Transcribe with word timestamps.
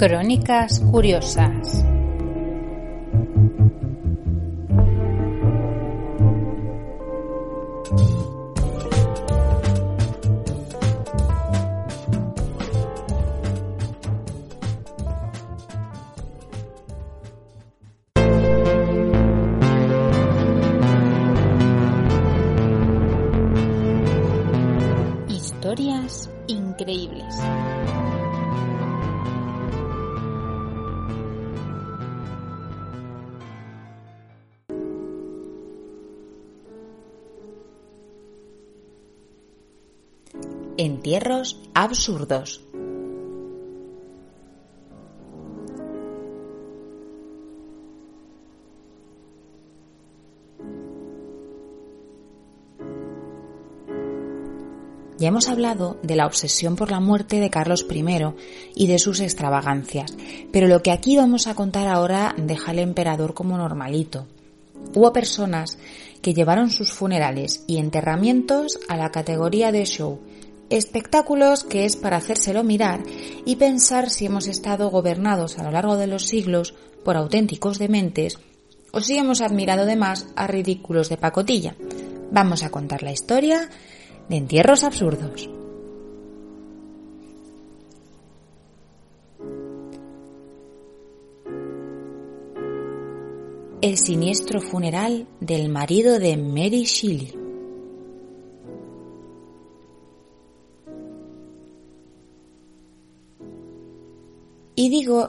Crónicas 0.00 0.80
Curiosas. 0.80 1.89
Absurdos. 41.74 42.60
Ya 55.18 55.28
hemos 55.28 55.48
hablado 55.48 55.98
de 56.02 56.14
la 56.14 56.26
obsesión 56.26 56.76
por 56.76 56.90
la 56.90 57.00
muerte 57.00 57.40
de 57.40 57.50
Carlos 57.50 57.84
I 57.90 58.04
y 58.76 58.86
de 58.86 58.98
sus 59.00 59.20
extravagancias, 59.20 60.16
pero 60.52 60.68
lo 60.68 60.82
que 60.82 60.92
aquí 60.92 61.16
vamos 61.16 61.48
a 61.48 61.54
contar 61.54 61.88
ahora 61.88 62.34
deja 62.38 62.70
al 62.70 62.78
emperador 62.78 63.34
como 63.34 63.58
normalito. 63.58 64.26
Hubo 64.94 65.12
personas 65.12 65.76
que 66.22 66.34
llevaron 66.34 66.70
sus 66.70 66.92
funerales 66.92 67.64
y 67.66 67.78
enterramientos 67.78 68.78
a 68.88 68.96
la 68.96 69.10
categoría 69.10 69.72
de 69.72 69.84
show, 69.84 70.20
espectáculos 70.70 71.64
que 71.64 71.84
es 71.84 71.96
para 71.96 72.16
hacérselo 72.16 72.62
mirar 72.62 73.02
y 73.44 73.56
pensar 73.56 74.08
si 74.08 74.26
hemos 74.26 74.46
estado 74.46 74.88
gobernados 74.88 75.58
a 75.58 75.64
lo 75.64 75.70
largo 75.72 75.96
de 75.96 76.06
los 76.06 76.26
siglos 76.26 76.74
por 77.04 77.16
auténticos 77.16 77.78
dementes 77.78 78.38
o 78.92 79.00
si 79.00 79.18
hemos 79.18 79.40
admirado 79.40 79.84
de 79.84 79.96
más 79.96 80.28
a 80.36 80.46
ridículos 80.46 81.08
de 81.08 81.16
pacotilla. 81.16 81.76
Vamos 82.30 82.62
a 82.62 82.70
contar 82.70 83.02
la 83.02 83.12
historia 83.12 83.68
de 84.28 84.36
entierros 84.36 84.84
absurdos. 84.84 85.50
El 93.82 93.96
siniestro 93.96 94.60
funeral 94.60 95.26
del 95.40 95.70
marido 95.70 96.18
de 96.18 96.36
Mary 96.36 96.84
Shelley. 96.84 97.39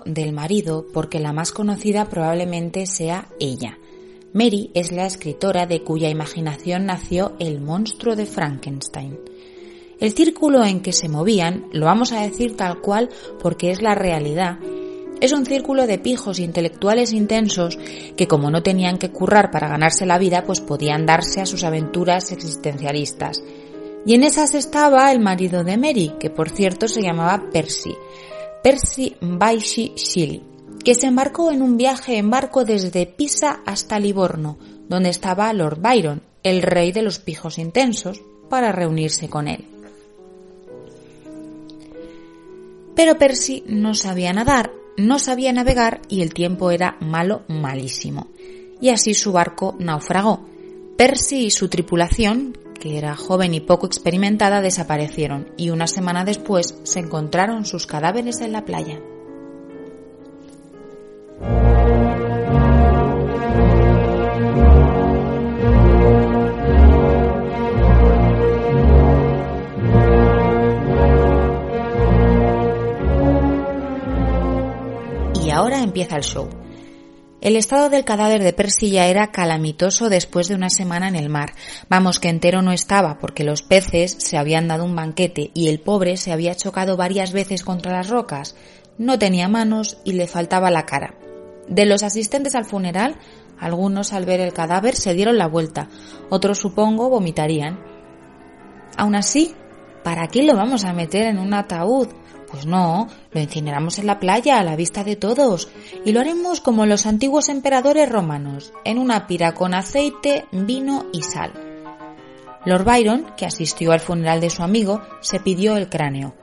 Del 0.06 0.34
marido 0.34 0.86
porque 0.94 1.20
la 1.20 1.34
más 1.34 1.52
conocida 1.52 2.10
probablemente 2.10 2.86
sea 2.86 3.28
ella. 3.40 3.78
Mary 4.34 4.72
es 4.74 4.92
la 4.92 5.06
escritora 5.06 5.66
de 5.66 5.84
cuya 5.84 6.10
imaginación 6.10 6.86
nació 6.86 7.34
el 7.40 7.62
monstruo 7.62 8.16
de 8.16 8.26
Frankenstein. 8.26 9.18
El 10.00 10.14
círculo 10.14 10.66
en 10.66 10.82
que 10.82 10.94
se 10.94 11.10
movían, 11.10 11.68
lo 11.72 11.86
vamos 11.86 12.12
a 12.12 12.22
decir 12.22 12.58
tal 12.58 12.82
cual 12.82 13.10
porque 13.42 13.72
es 13.72 13.82
la 13.82 13.96
realidad, 13.96 14.58
es 15.22 15.34
un 15.34 15.46
círculo 15.46 15.86
de 15.86 16.00
pijos 16.00 16.40
intelectuales 16.40 17.14
intensos 17.14 17.78
que 18.18 18.28
como 18.28 18.50
no 18.50 18.64
tenían 18.64 18.98
que 18.98 19.12
currar 19.12 19.52
para 19.52 19.70
ganarse 19.70 20.08
la 20.08 20.18
vida, 20.18 20.44
pues 20.44 20.62
podían 20.62 21.06
darse 21.06 21.42
a 21.42 21.46
sus 21.46 21.64
aventuras 21.64 22.32
existencialistas. 22.32 23.44
Y 24.04 24.16
en 24.16 24.24
esas 24.24 24.56
estaba 24.56 25.12
el 25.12 25.20
marido 25.20 25.64
de 25.64 25.78
Mary, 25.78 26.14
que 26.20 26.32
por 26.32 26.50
cierto 26.50 26.88
se 26.88 27.04
llamaba 27.04 27.50
Percy, 27.54 27.96
Percy 28.64 29.16
Bysshe 29.22 29.94
Shelley, 29.96 30.44
que 30.84 30.94
se 30.94 31.08
embarcó 31.08 31.52
en 31.52 31.64
un 31.64 31.78
viaje 31.78 32.18
en 32.18 32.30
barco 32.30 32.64
desde 32.64 33.08
Pisa 33.08 33.62
hasta 33.66 34.00
Livorno, 34.00 34.60
donde 34.88 35.10
estaba 35.10 35.52
Lord 35.54 35.80
Byron, 35.82 36.22
el 36.44 36.62
rey 36.62 36.92
de 36.92 37.02
los 37.02 37.18
pijos 37.18 37.58
intensos, 37.58 38.22
para 38.50 38.72
reunirse 38.72 39.30
con 39.30 39.48
él. 39.48 39.66
Pero 42.96 43.18
Percy 43.18 43.64
no 43.66 43.96
sabía 43.96 44.32
nadar, 44.32 44.72
no 44.98 45.18
sabía 45.18 45.54
navegar 45.54 46.02
y 46.08 46.22
el 46.22 46.34
tiempo 46.34 46.70
era 46.70 46.98
malo, 47.00 47.44
malísimo. 47.48 48.28
Y 48.80 48.90
así 48.90 49.16
su 49.16 49.32
barco 49.32 49.76
naufragó. 49.80 50.46
Percy 50.98 51.46
y 51.46 51.52
su 51.52 51.68
tripulación, 51.68 52.56
que 52.82 52.98
era 52.98 53.16
joven 53.16 53.54
y 53.54 53.60
poco 53.60 53.86
experimentada, 53.86 54.60
desaparecieron 54.60 55.54
y 55.56 55.70
una 55.70 55.86
semana 55.86 56.26
después 56.26 56.80
se 56.84 57.00
encontraron 57.00 57.64
sus 57.64 57.86
cadáveres 57.86 58.42
en 58.42 58.52
la 58.52 58.66
playa. 58.66 59.00
Y 75.46 75.50
ahora 75.52 75.84
empieza 75.84 76.18
el 76.18 76.24
show. 76.24 76.61
El 77.42 77.56
estado 77.56 77.90
del 77.90 78.06
cadáver 78.06 78.44
de 78.44 78.54
Percy 78.54 78.92
ya 78.92 79.08
era 79.08 79.32
calamitoso 79.32 80.10
después 80.10 80.48
de 80.48 80.54
una 80.54 80.70
semana 80.70 81.08
en 81.08 81.16
el 81.16 81.28
mar. 81.28 81.54
Vamos 81.90 82.20
que 82.20 82.30
entero 82.30 82.62
no 82.62 82.72
estaba 82.72 83.18
porque 83.18 83.44
los 83.44 83.64
peces 83.64 84.16
se 84.20 84.38
habían 84.38 84.68
dado 84.68 84.86
un 84.86 84.96
banquete 84.96 85.50
y 85.56 85.70
el 85.70 85.80
pobre 85.80 86.18
se 86.18 86.32
había 86.32 86.54
chocado 86.54 86.98
varias 86.98 87.34
veces 87.34 87.64
contra 87.64 87.94
las 87.94 88.10
rocas. 88.10 88.56
No 89.00 89.18
tenía 89.18 89.48
manos 89.48 89.98
y 90.06 90.14
le 90.14 90.28
faltaba 90.28 90.70
la 90.70 90.86
cara. 90.86 91.16
De 91.68 91.88
los 91.88 92.04
asistentes 92.04 92.54
al 92.54 92.66
funeral, 92.66 93.16
algunos 93.60 94.14
al 94.14 94.26
ver 94.26 94.40
el 94.40 94.54
cadáver 94.54 94.96
se 94.96 95.16
dieron 95.16 95.40
la 95.40 95.48
vuelta, 95.48 95.90
otros 96.30 96.60
supongo 96.60 97.10
vomitarían. 97.10 97.80
Aún 98.98 99.16
así, 99.16 99.56
¿para 100.04 100.28
qué 100.28 100.44
lo 100.44 100.56
vamos 100.56 100.86
a 100.86 100.94
meter 100.94 101.26
en 101.26 101.40
un 101.40 101.56
ataúd? 101.56 102.08
Pues 102.52 102.66
no, 102.66 103.08
lo 103.32 103.40
incineramos 103.40 103.98
en 103.98 104.08
la 104.08 104.20
playa 104.20 104.60
a 104.60 104.64
la 104.64 104.76
vista 104.76 105.06
de 105.06 105.16
todos 105.16 105.70
y 106.04 106.12
lo 106.12 106.20
haremos 106.20 106.60
como 106.60 106.86
los 106.86 107.06
antiguos 107.06 107.48
emperadores 107.48 108.10
romanos, 108.10 108.74
en 108.84 108.98
una 109.00 109.26
pira 109.26 109.54
con 109.54 109.74
aceite, 109.74 110.46
vino 110.52 111.06
y 111.14 111.24
sal. 111.24 111.54
Lord 112.66 112.84
Byron, 112.84 113.26
que 113.38 113.46
asistió 113.46 113.94
al 113.94 114.02
funeral 114.02 114.42
de 114.42 114.50
su 114.50 114.64
amigo, 114.64 115.02
se 115.22 115.40
pidió 115.40 115.78
el 115.78 115.88
cráneo. 115.88 116.36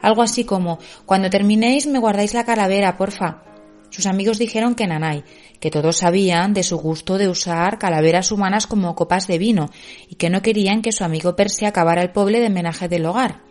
Algo 0.00 0.22
así 0.22 0.44
como, 0.44 0.78
cuando 1.04 1.30
terminéis 1.30 1.88
me 1.88 1.98
guardáis 1.98 2.32
la 2.32 2.44
calavera, 2.44 2.96
porfa. 2.96 3.42
Sus 3.90 4.06
amigos 4.06 4.38
dijeron 4.38 4.76
que 4.76 4.86
nanay, 4.86 5.24
que 5.58 5.70
todos 5.70 5.96
sabían 5.96 6.54
de 6.54 6.62
su 6.62 6.78
gusto 6.78 7.18
de 7.18 7.28
usar 7.28 7.78
calaveras 7.78 8.30
humanas 8.30 8.68
como 8.68 8.94
copas 8.94 9.26
de 9.26 9.38
vino 9.38 9.70
y 10.08 10.14
que 10.14 10.30
no 10.30 10.42
querían 10.42 10.80
que 10.80 10.92
su 10.92 11.02
amigo 11.02 11.34
Percy 11.34 11.64
acabara 11.64 12.02
el 12.02 12.12
pobre 12.12 12.38
de 12.38 12.46
homenaje 12.46 12.88
del 12.88 13.06
hogar. 13.06 13.42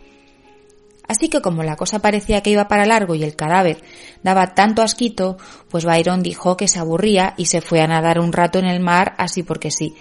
Así 1.08 1.28
que 1.28 1.40
como 1.40 1.62
la 1.62 1.76
cosa 1.76 2.00
parecía 2.00 2.42
que 2.42 2.50
iba 2.50 2.68
para 2.68 2.86
largo 2.86 3.14
y 3.14 3.22
el 3.22 3.36
cadáver 3.36 3.82
daba 4.22 4.54
tanto 4.54 4.82
asquito, 4.82 5.36
pues 5.68 5.84
Byron 5.84 6.22
dijo 6.22 6.56
que 6.56 6.68
se 6.68 6.78
aburría 6.78 7.34
y 7.36 7.46
se 7.46 7.60
fue 7.60 7.80
a 7.80 7.86
nadar 7.86 8.18
un 8.18 8.32
rato 8.32 8.58
en 8.58 8.66
el 8.66 8.80
mar 8.80 9.14
así 9.18 9.42
porque 9.42 9.70
sí. 9.70 9.94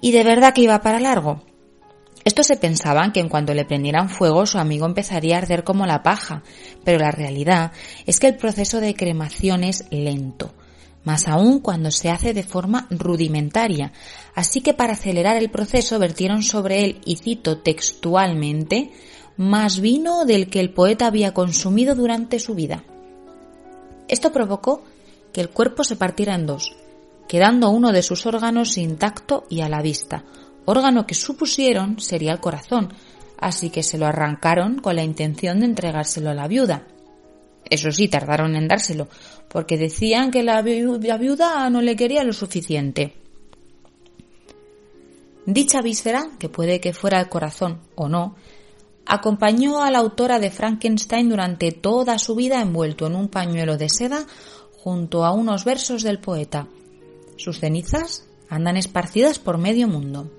Y 0.00 0.12
de 0.12 0.24
verdad 0.24 0.52
que 0.52 0.62
iba 0.62 0.80
para 0.80 1.00
largo. 1.00 1.42
Estos 2.24 2.46
se 2.46 2.56
pensaban 2.56 3.12
que 3.12 3.20
en 3.20 3.28
cuanto 3.28 3.54
le 3.54 3.64
prendieran 3.64 4.10
fuego 4.10 4.44
su 4.44 4.58
amigo 4.58 4.84
empezaría 4.84 5.36
a 5.36 5.38
arder 5.38 5.64
como 5.64 5.86
la 5.86 6.02
paja, 6.02 6.42
pero 6.84 6.98
la 6.98 7.10
realidad 7.10 7.72
es 8.06 8.20
que 8.20 8.26
el 8.26 8.36
proceso 8.36 8.80
de 8.80 8.94
cremación 8.94 9.64
es 9.64 9.86
lento, 9.90 10.52
más 11.04 11.26
aún 11.26 11.60
cuando 11.60 11.90
se 11.90 12.10
hace 12.10 12.34
de 12.34 12.42
forma 12.42 12.86
rudimentaria, 12.90 13.92
así 14.34 14.60
que 14.60 14.74
para 14.74 14.92
acelerar 14.92 15.36
el 15.36 15.50
proceso 15.50 15.98
vertieron 15.98 16.42
sobre 16.42 16.84
él, 16.84 17.00
y 17.06 17.16
cito 17.16 17.60
textualmente, 17.60 18.90
más 19.38 19.80
vino 19.80 20.24
del 20.24 20.50
que 20.50 20.60
el 20.60 20.70
poeta 20.70 21.06
había 21.06 21.32
consumido 21.32 21.94
durante 21.94 22.40
su 22.40 22.54
vida. 22.54 22.84
Esto 24.08 24.32
provocó 24.32 24.82
que 25.32 25.40
el 25.40 25.48
cuerpo 25.48 25.84
se 25.84 25.96
partiera 25.96 26.34
en 26.34 26.44
dos, 26.44 26.76
quedando 27.28 27.70
uno 27.70 27.92
de 27.92 28.02
sus 28.02 28.26
órganos 28.26 28.76
intacto 28.76 29.44
y 29.48 29.60
a 29.60 29.68
la 29.68 29.80
vista, 29.80 30.24
órgano 30.64 31.06
que 31.06 31.14
supusieron 31.14 32.00
sería 32.00 32.32
el 32.32 32.40
corazón, 32.40 32.92
así 33.38 33.70
que 33.70 33.84
se 33.84 33.96
lo 33.96 34.06
arrancaron 34.06 34.80
con 34.80 34.96
la 34.96 35.04
intención 35.04 35.60
de 35.60 35.66
entregárselo 35.66 36.30
a 36.30 36.34
la 36.34 36.48
viuda. 36.48 36.88
Eso 37.70 37.92
sí, 37.92 38.08
tardaron 38.08 38.56
en 38.56 38.66
dárselo, 38.66 39.08
porque 39.48 39.78
decían 39.78 40.30
que 40.32 40.42
la, 40.42 40.62
viuda 40.62 41.70
no 41.70 41.80
le 41.80 41.94
quería 41.94 42.24
lo 42.24 42.32
suficiente. 42.32 43.14
Dicha 45.46 45.80
víscera, 45.80 46.30
que 46.38 46.48
puede 46.48 46.80
que 46.80 46.92
fuera 46.92 47.20
el 47.20 47.28
corazón 47.28 47.80
o 47.94 48.08
no, 48.08 48.36
acompañó 49.08 49.82
a 49.82 49.90
la 49.90 49.98
autora 49.98 50.38
de 50.38 50.50
Frankenstein 50.50 51.30
durante 51.30 51.72
toda 51.72 52.18
su 52.18 52.34
vida 52.34 52.60
envuelto 52.60 53.06
en 53.06 53.16
un 53.16 53.28
pañuelo 53.28 53.78
de 53.78 53.88
seda 53.88 54.26
junto 54.76 55.24
a 55.24 55.32
unos 55.32 55.64
versos 55.64 56.02
del 56.02 56.20
poeta. 56.20 56.68
Sus 57.36 57.58
cenizas 57.58 58.26
andan 58.50 58.76
esparcidas 58.76 59.38
por 59.38 59.58
medio 59.58 59.88
mundo. 59.88 60.30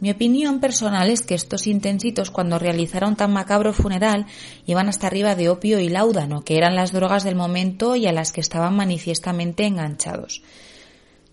Mi 0.00 0.10
opinión 0.10 0.60
personal 0.60 1.10
es 1.10 1.22
que 1.22 1.34
estos 1.34 1.66
intensitos 1.66 2.30
cuando 2.30 2.58
realizaron 2.58 3.16
tan 3.16 3.32
macabro 3.32 3.72
funeral 3.72 4.26
iban 4.64 4.88
hasta 4.88 5.08
arriba 5.08 5.34
de 5.34 5.48
opio 5.48 5.80
y 5.80 5.88
láudano, 5.88 6.42
que 6.44 6.56
eran 6.56 6.76
las 6.76 6.92
drogas 6.92 7.24
del 7.24 7.34
momento 7.34 7.96
y 7.96 8.06
a 8.06 8.12
las 8.12 8.32
que 8.32 8.40
estaban 8.40 8.76
manifiestamente 8.76 9.66
enganchados. 9.66 10.42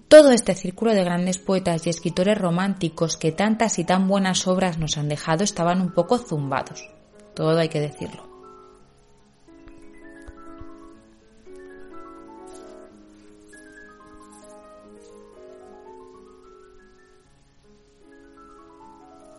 Todo 0.08 0.32
este 0.32 0.54
círculo 0.54 0.94
de 0.94 1.04
grandes 1.04 1.40
poetas 1.40 1.86
y 1.86 1.90
escritores 1.90 2.38
románticos 2.38 3.18
que 3.18 3.32
tantas 3.32 3.80
y 3.80 3.84
tan 3.84 4.08
buenas 4.08 4.48
obras 4.48 4.78
nos 4.78 4.98
han 4.98 5.10
dejado 5.10 5.44
estaban 5.44 5.82
un 5.82 5.92
poco 5.92 6.20
zumbados. 6.20 6.88
Todo 7.34 7.58
hay 7.58 7.70
que 7.70 7.80
decirlo. 7.80 8.24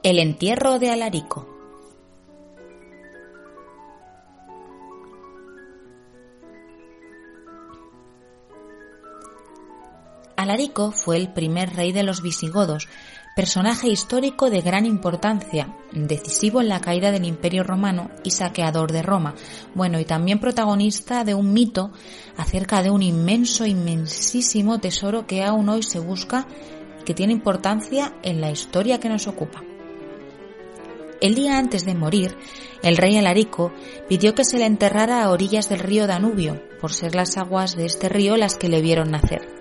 El 0.03 0.19
entierro 0.19 0.79
de 0.79 0.91
Alarico. 0.91 1.56
Alarico 10.47 10.93
fue 10.93 11.17
el 11.17 11.33
primer 11.33 11.75
rey 11.75 11.91
de 11.91 12.05
los 12.05 12.23
visigodos, 12.23 12.87
personaje 13.35 13.89
histórico 13.89 14.49
de 14.49 14.61
gran 14.61 14.87
importancia, 14.87 15.77
decisivo 15.93 16.61
en 16.61 16.69
la 16.69 16.81
caída 16.81 17.11
del 17.11 17.25
Imperio 17.25 17.65
romano 17.65 18.11
y 18.23 18.31
saqueador 18.31 18.93
de 18.93 19.03
Roma, 19.03 19.35
bueno, 19.75 19.99
y 19.99 20.05
también 20.05 20.39
protagonista 20.39 21.25
de 21.25 21.35
un 21.35 21.53
mito 21.53 21.91
acerca 22.37 22.81
de 22.85 22.91
un 22.91 23.03
inmenso, 23.03 23.67
inmensísimo 23.67 24.79
tesoro 24.79 25.27
que 25.27 25.43
aún 25.43 25.69
hoy 25.69 25.83
se 25.83 25.99
busca 25.99 26.47
y 27.01 27.03
que 27.03 27.15
tiene 27.15 27.33
importancia 27.33 28.15
en 28.23 28.41
la 28.41 28.53
historia 28.53 29.01
que 29.01 29.09
nos 29.09 29.27
ocupa. 29.27 29.65
El 31.21 31.35
día 31.35 31.59
antes 31.59 31.85
de 31.85 31.97
morir, 31.97 32.37
el 32.85 32.97
rey 32.97 33.17
Alarico 33.17 33.73
pidió 34.09 34.37
que 34.37 34.45
se 34.45 34.59
le 34.59 34.67
enterrara 34.67 35.25
a 35.25 35.31
orillas 35.31 35.69
del 35.69 35.81
río 35.81 36.07
Danubio, 36.07 36.63
por 36.81 36.93
ser 36.93 37.17
las 37.17 37.37
aguas 37.37 37.75
de 37.75 37.87
este 37.87 38.09
río 38.09 38.37
las 38.37 38.55
que 38.55 38.69
le 38.69 38.81
vieron 38.81 39.11
nacer. 39.11 39.56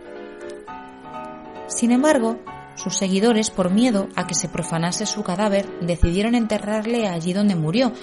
Sin 1.68 1.92
embargo, 1.92 2.40
sus 2.76 2.98
seguidores, 2.98 3.50
por 3.50 3.72
miedo 3.72 4.10
a 4.16 4.28
que 4.28 4.36
se 4.36 4.50
profanase 4.50 5.06
su 5.06 5.24
cadáver, 5.24 5.68
decidieron 5.82 6.36
enterrarle 6.36 7.08
allí 7.08 7.34
donde 7.34 7.56
murió, 7.56 7.94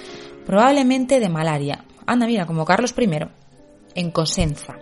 probablemente 0.46 1.20
de 1.20 1.28
malaria. 1.28 1.84
Anda, 2.06 2.26
mira, 2.26 2.46
como 2.46 2.64
Carlos 2.64 2.94
I, 2.98 3.28
en 3.94 4.10
Cosenza. 4.10 4.78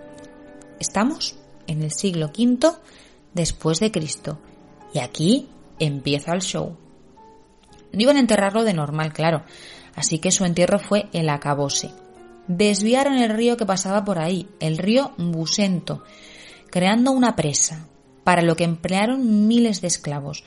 Estamos 0.79 1.37
en 1.67 1.83
el 1.83 1.91
siglo 1.91 2.27
V 2.27 2.71
después 3.35 3.81
de 3.81 3.91
Cristo. 3.91 4.39
Y 4.95 5.01
aquí 5.01 5.49
empieza 5.79 6.33
el 6.33 6.41
show. 6.41 6.77
No 7.93 8.01
iban 8.01 8.17
a 8.17 8.21
enterrarlo 8.21 8.65
de 8.65 8.75
normal, 8.75 9.13
claro, 9.13 9.43
así 9.95 10.19
que 10.19 10.31
su 10.31 10.45
entierro 10.45 10.79
fue 10.79 11.09
el 11.13 11.29
acabose. 11.29 11.91
Desviaron 12.47 13.15
el 13.19 13.31
río 13.31 13.57
que 13.57 13.67
pasaba 13.67 14.05
por 14.05 14.19
ahí, 14.19 14.49
el 14.61 14.79
río 14.79 15.13
Busento, 15.19 16.03
creando 16.71 17.13
una 17.13 17.37
presa, 17.37 17.87
para 18.25 18.43
lo 18.43 18.57
que 18.57 18.65
emplearon 18.65 19.47
miles 19.49 19.81
de 19.81 19.89
esclavos. 19.89 20.45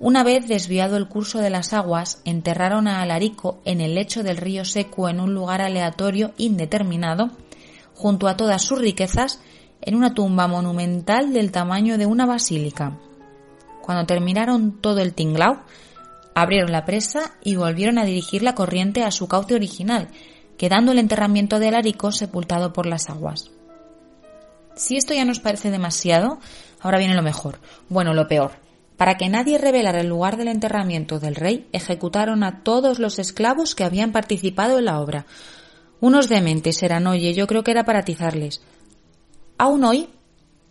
Una 0.00 0.22
vez 0.22 0.46
desviado 0.46 0.96
el 0.96 1.08
curso 1.08 1.38
de 1.38 1.50
las 1.50 1.72
aguas, 1.72 2.22
enterraron 2.24 2.86
a 2.86 3.02
Alarico 3.02 3.60
en 3.64 3.80
el 3.80 3.96
lecho 3.96 4.22
del 4.22 4.36
río 4.36 4.64
seco 4.64 5.08
en 5.08 5.20
un 5.20 5.34
lugar 5.34 5.60
aleatorio 5.60 6.32
indeterminado, 6.36 7.30
junto 7.94 8.28
a 8.28 8.36
todas 8.36 8.62
sus 8.62 8.78
riquezas, 8.78 9.40
en 9.80 9.96
una 9.96 10.14
tumba 10.14 10.46
monumental 10.46 11.32
del 11.32 11.50
tamaño 11.50 11.98
de 11.98 12.06
una 12.06 12.26
basílica. 12.26 12.98
Cuando 13.82 14.06
terminaron 14.06 14.80
todo 14.80 15.00
el 15.00 15.14
tinglao, 15.14 15.62
abrieron 16.34 16.70
la 16.70 16.84
presa 16.84 17.32
y 17.42 17.56
volvieron 17.56 17.98
a 17.98 18.04
dirigir 18.04 18.42
la 18.42 18.54
corriente 18.54 19.02
a 19.02 19.10
su 19.10 19.26
cauce 19.26 19.54
original, 19.54 20.08
quedando 20.56 20.92
el 20.92 20.98
enterramiento 20.98 21.58
de 21.58 21.68
Alarico 21.68 22.12
sepultado 22.12 22.72
por 22.72 22.86
las 22.86 23.08
aguas. 23.10 23.50
Si 24.76 24.96
esto 24.96 25.12
ya 25.12 25.24
nos 25.24 25.40
parece 25.40 25.72
demasiado, 25.72 26.38
ahora 26.80 26.98
viene 26.98 27.14
lo 27.14 27.22
mejor, 27.22 27.60
bueno, 27.88 28.14
lo 28.14 28.28
peor. 28.28 28.52
Para 28.96 29.16
que 29.16 29.28
nadie 29.28 29.58
revelara 29.58 30.00
el 30.00 30.08
lugar 30.08 30.36
del 30.36 30.48
enterramiento 30.48 31.20
del 31.20 31.36
rey, 31.36 31.68
ejecutaron 31.72 32.42
a 32.42 32.64
todos 32.64 32.98
los 32.98 33.18
esclavos 33.18 33.76
que 33.76 33.84
habían 33.84 34.10
participado 34.10 34.78
en 34.78 34.86
la 34.86 35.00
obra. 35.00 35.24
Unos 36.00 36.28
dementes 36.28 36.82
eran, 36.82 37.06
oye, 37.06 37.32
yo 37.32 37.46
creo 37.46 37.62
que 37.62 37.70
era 37.70 37.84
para 37.84 38.00
atizarles. 38.00 38.60
Aún 39.56 39.84
hoy, 39.84 40.08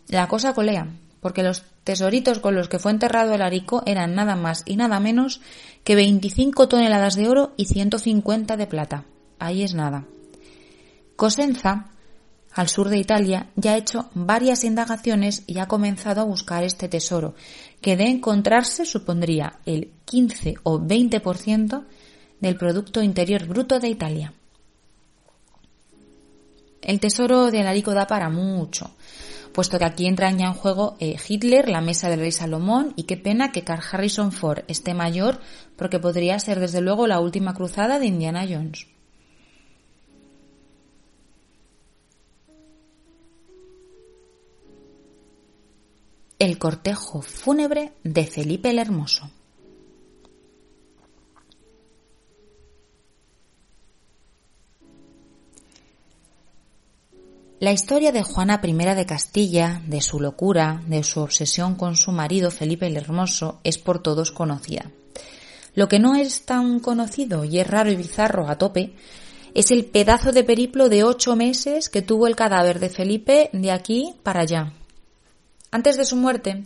la 0.08 0.28
cosa 0.28 0.52
colea, 0.52 0.88
porque 1.20 1.42
los 1.42 1.64
tesoritos 1.84 2.38
con 2.38 2.54
los 2.54 2.68
que 2.68 2.78
fue 2.78 2.92
enterrado 2.92 3.34
el 3.34 3.42
Arico 3.42 3.82
eran 3.86 4.14
nada 4.14 4.36
más 4.36 4.62
y 4.66 4.76
nada 4.76 5.00
menos 5.00 5.40
que 5.82 5.94
25 5.94 6.68
toneladas 6.68 7.16
de 7.16 7.28
oro 7.28 7.54
y 7.56 7.64
150 7.64 8.56
de 8.58 8.66
plata. 8.66 9.04
Ahí 9.38 9.62
es 9.62 9.74
nada. 9.74 10.04
Cosenza, 11.16 11.90
al 12.52 12.68
sur 12.68 12.88
de 12.88 12.98
Italia, 12.98 13.50
ya 13.56 13.72
ha 13.72 13.78
hecho 13.78 14.10
varias 14.14 14.64
indagaciones 14.64 15.44
y 15.46 15.58
ha 15.58 15.68
comenzado 15.68 16.20
a 16.20 16.24
buscar 16.24 16.64
este 16.64 16.88
tesoro, 16.88 17.34
que 17.80 17.96
de 17.96 18.04
encontrarse 18.04 18.84
supondría 18.84 19.60
el 19.64 19.92
15 20.04 20.56
o 20.62 20.80
20% 20.80 21.84
del 22.40 22.56
Producto 22.56 23.02
Interior 23.02 23.46
Bruto 23.46 23.78
de 23.78 23.88
Italia. 23.88 24.34
El 26.82 27.00
tesoro 27.00 27.50
de 27.50 27.60
Alarico 27.60 27.92
da 27.92 28.06
para 28.06 28.30
mucho, 28.30 28.90
puesto 29.52 29.78
que 29.78 29.84
aquí 29.84 30.06
entra 30.06 30.30
ya 30.30 30.46
en 30.46 30.54
juego 30.54 30.96
eh, 31.00 31.16
Hitler, 31.28 31.68
la 31.68 31.80
mesa 31.80 32.08
del 32.08 32.20
rey 32.20 32.32
Salomón, 32.32 32.92
y 32.96 33.04
qué 33.04 33.16
pena 33.16 33.52
que 33.52 33.64
Carl 33.64 33.82
Harrison 33.92 34.32
Ford 34.32 34.62
esté 34.68 34.94
mayor, 34.94 35.40
porque 35.76 35.98
podría 35.98 36.38
ser 36.38 36.60
desde 36.60 36.80
luego 36.80 37.06
la 37.06 37.20
última 37.20 37.54
cruzada 37.54 37.98
de 37.98 38.06
Indiana 38.06 38.46
Jones. 38.48 38.86
El 46.38 46.56
cortejo 46.60 47.20
fúnebre 47.20 47.94
de 48.04 48.24
Felipe 48.24 48.70
el 48.70 48.78
Hermoso. 48.78 49.28
La 57.58 57.72
historia 57.72 58.12
de 58.12 58.22
Juana 58.22 58.60
I 58.62 58.72
de 58.72 59.04
Castilla, 59.04 59.82
de 59.84 60.00
su 60.00 60.20
locura, 60.20 60.80
de 60.86 61.02
su 61.02 61.18
obsesión 61.22 61.74
con 61.74 61.96
su 61.96 62.12
marido 62.12 62.52
Felipe 62.52 62.86
el 62.86 62.96
Hermoso, 62.96 63.58
es 63.64 63.78
por 63.78 64.00
todos 64.00 64.30
conocida. 64.30 64.92
Lo 65.74 65.88
que 65.88 65.98
no 65.98 66.14
es 66.14 66.42
tan 66.42 66.78
conocido 66.78 67.44
y 67.44 67.58
es 67.58 67.66
raro 67.66 67.90
y 67.90 67.96
bizarro 67.96 68.48
a 68.48 68.58
tope 68.58 68.94
es 69.54 69.72
el 69.72 69.86
pedazo 69.86 70.30
de 70.30 70.44
periplo 70.44 70.88
de 70.88 71.02
ocho 71.02 71.34
meses 71.34 71.88
que 71.88 72.02
tuvo 72.02 72.28
el 72.28 72.36
cadáver 72.36 72.78
de 72.78 72.90
Felipe 72.90 73.50
de 73.52 73.72
aquí 73.72 74.14
para 74.22 74.42
allá. 74.42 74.77
Antes 75.70 75.96
de 75.98 76.06
su 76.06 76.16
muerte, 76.16 76.64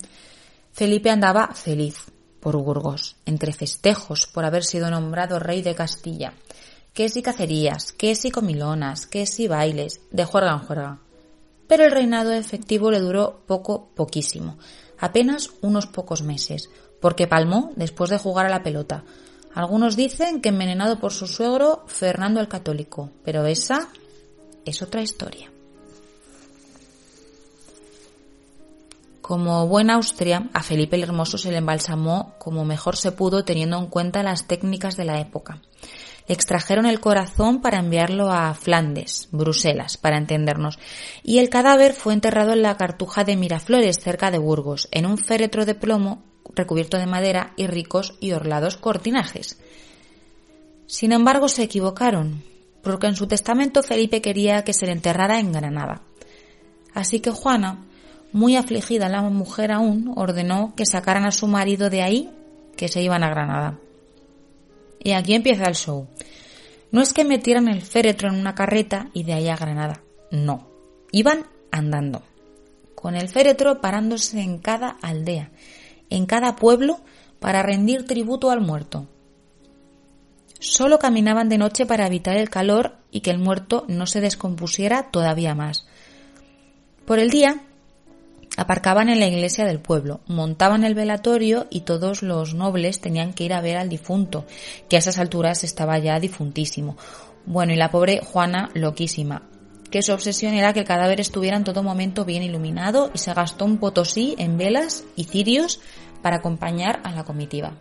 Felipe 0.72 1.10
andaba 1.10 1.54
feliz 1.54 2.06
por 2.38 2.56
Burgos, 2.56 3.16
entre 3.26 3.52
festejos 3.52 4.26
por 4.26 4.44
haber 4.44 4.64
sido 4.64 4.90
nombrado 4.90 5.38
rey 5.38 5.62
de 5.62 5.74
Castilla, 5.74 6.34
que 6.94 7.08
si 7.08 7.20
cacerías, 7.20 7.92
que 7.92 8.14
si 8.14 8.30
comilonas, 8.30 9.06
que 9.06 9.26
si 9.26 9.48
bailes, 9.48 10.00
de 10.10 10.24
juerga 10.24 10.52
en 10.52 10.58
juerga. 10.60 10.98
Pero 11.66 11.84
el 11.84 11.90
reinado 11.90 12.32
efectivo 12.32 12.90
le 12.90 13.00
duró 13.00 13.42
poco, 13.46 13.90
poquísimo, 13.94 14.58
apenas 14.98 15.50
unos 15.62 15.86
pocos 15.86 16.22
meses, 16.22 16.70
porque 17.00 17.26
palmó 17.26 17.72
después 17.76 18.10
de 18.10 18.18
jugar 18.18 18.46
a 18.46 18.50
la 18.50 18.62
pelota. 18.62 19.04
Algunos 19.54 19.96
dicen 19.96 20.40
que 20.40 20.48
envenenado 20.50 20.98
por 20.98 21.12
su 21.12 21.26
suegro 21.26 21.84
Fernando 21.86 22.40
el 22.40 22.48
Católico, 22.48 23.10
pero 23.24 23.46
esa 23.46 23.88
es 24.64 24.80
otra 24.80 25.02
historia. 25.02 25.51
Como 29.32 29.66
buen 29.66 29.88
Austria, 29.88 30.50
a 30.52 30.62
Felipe 30.62 30.96
el 30.96 31.04
Hermoso 31.04 31.38
se 31.38 31.50
le 31.50 31.56
embalsamó 31.56 32.34
como 32.38 32.66
mejor 32.66 32.98
se 32.98 33.12
pudo 33.12 33.46
teniendo 33.46 33.78
en 33.78 33.86
cuenta 33.86 34.22
las 34.22 34.46
técnicas 34.46 34.94
de 34.98 35.06
la 35.06 35.20
época. 35.20 35.62
Le 36.28 36.34
extrajeron 36.34 36.84
el 36.84 37.00
corazón 37.00 37.62
para 37.62 37.78
enviarlo 37.78 38.30
a 38.30 38.52
Flandes, 38.52 39.30
Bruselas, 39.32 39.96
para 39.96 40.18
entendernos, 40.18 40.78
y 41.22 41.38
el 41.38 41.48
cadáver 41.48 41.94
fue 41.94 42.12
enterrado 42.12 42.52
en 42.52 42.60
la 42.60 42.76
cartuja 42.76 43.24
de 43.24 43.36
Miraflores, 43.36 44.00
cerca 44.00 44.30
de 44.30 44.36
Burgos, 44.36 44.86
en 44.90 45.06
un 45.06 45.16
féretro 45.16 45.64
de 45.64 45.76
plomo 45.76 46.22
recubierto 46.54 46.98
de 46.98 47.06
madera 47.06 47.54
y 47.56 47.66
ricos 47.68 48.12
y 48.20 48.32
orlados 48.32 48.76
cortinajes. 48.76 49.58
Sin 50.86 51.10
embargo, 51.10 51.48
se 51.48 51.62
equivocaron, 51.62 52.42
porque 52.82 53.06
en 53.06 53.16
su 53.16 53.26
testamento 53.26 53.82
Felipe 53.82 54.20
quería 54.20 54.62
que 54.62 54.74
se 54.74 54.84
le 54.84 54.92
enterrara 54.92 55.40
en 55.40 55.52
Granada. 55.52 56.02
Así 56.92 57.20
que 57.20 57.30
Juana, 57.30 57.86
muy 58.32 58.56
afligida 58.56 59.08
la 59.08 59.22
mujer 59.22 59.72
aún, 59.72 60.12
ordenó 60.16 60.74
que 60.76 60.86
sacaran 60.86 61.24
a 61.24 61.32
su 61.32 61.46
marido 61.46 61.90
de 61.90 62.02
ahí, 62.02 62.30
que 62.76 62.88
se 62.88 63.02
iban 63.02 63.22
a 63.22 63.30
Granada. 63.30 63.78
Y 64.98 65.12
aquí 65.12 65.34
empieza 65.34 65.64
el 65.66 65.74
show. 65.74 66.08
No 66.90 67.00
es 67.00 67.12
que 67.12 67.24
metieran 67.24 67.68
el 67.68 67.82
féretro 67.82 68.28
en 68.28 68.38
una 68.38 68.54
carreta 68.54 69.08
y 69.12 69.24
de 69.24 69.34
ahí 69.34 69.48
a 69.48 69.56
Granada. 69.56 70.02
No. 70.30 70.68
Iban 71.10 71.46
andando. 71.70 72.22
Con 72.94 73.16
el 73.16 73.28
féretro 73.28 73.80
parándose 73.80 74.40
en 74.40 74.58
cada 74.58 74.96
aldea, 75.02 75.50
en 76.08 76.26
cada 76.26 76.56
pueblo, 76.56 77.00
para 77.40 77.62
rendir 77.62 78.06
tributo 78.06 78.50
al 78.50 78.60
muerto. 78.60 79.08
Solo 80.60 81.00
caminaban 81.00 81.48
de 81.48 81.58
noche 81.58 81.86
para 81.86 82.06
evitar 82.06 82.36
el 82.36 82.48
calor 82.48 82.96
y 83.10 83.20
que 83.20 83.30
el 83.30 83.38
muerto 83.38 83.84
no 83.88 84.06
se 84.06 84.20
descompusiera 84.20 85.10
todavía 85.10 85.56
más. 85.56 85.88
Por 87.04 87.18
el 87.18 87.30
día, 87.30 87.62
aparcaban 88.62 89.08
en 89.08 89.20
la 89.20 89.26
iglesia 89.26 89.64
del 89.64 89.80
pueblo, 89.80 90.20
montaban 90.26 90.84
el 90.84 90.94
velatorio 90.94 91.66
y 91.70 91.82
todos 91.82 92.22
los 92.22 92.54
nobles 92.54 93.00
tenían 93.00 93.32
que 93.32 93.44
ir 93.44 93.52
a 93.52 93.60
ver 93.60 93.76
al 93.76 93.88
difunto, 93.88 94.46
que 94.88 94.96
a 94.96 94.98
esas 94.98 95.18
alturas 95.18 95.64
estaba 95.64 95.98
ya 95.98 96.18
difuntísimo. 96.18 96.96
Bueno, 97.44 97.72
y 97.72 97.76
la 97.76 97.90
pobre 97.90 98.20
Juana, 98.20 98.70
loquísima, 98.74 99.42
que 99.90 100.02
su 100.02 100.12
obsesión 100.12 100.54
era 100.54 100.72
que 100.72 100.80
el 100.80 100.86
cadáver 100.86 101.20
estuviera 101.20 101.56
en 101.56 101.64
todo 101.64 101.82
momento 101.82 102.24
bien 102.24 102.42
iluminado 102.42 103.10
y 103.14 103.18
se 103.18 103.34
gastó 103.34 103.64
un 103.64 103.78
potosí 103.78 104.34
en 104.38 104.56
velas 104.56 105.04
y 105.16 105.24
cirios 105.24 105.80
para 106.22 106.36
acompañar 106.36 107.00
a 107.04 107.12
la 107.12 107.24
comitiva. 107.24 107.74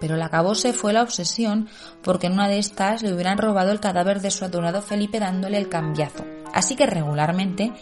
Pero 0.00 0.16
la 0.16 0.26
acabose 0.26 0.72
fue 0.72 0.92
la 0.92 1.02
obsesión 1.02 1.68
porque 2.02 2.26
en 2.26 2.34
una 2.34 2.48
de 2.48 2.58
estas 2.58 3.02
le 3.02 3.12
hubieran 3.12 3.38
robado 3.38 3.72
el 3.72 3.80
cadáver 3.80 4.20
de 4.20 4.30
su 4.30 4.44
adorado 4.44 4.82
Felipe 4.82 5.20
dándole 5.20 5.58
el 5.58 5.68
cambiazo. 5.68 6.24
Así 6.52 6.76
que 6.76 6.86
regularmente 6.86 7.72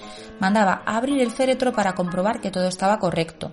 mandaba 0.41 0.83
abrir 0.87 1.21
el 1.21 1.31
féretro 1.31 1.73
para 1.73 1.95
comprobar 1.95 2.41
que 2.41 2.51
todo 2.51 2.67
estaba 2.67 2.99
correcto. 2.99 3.53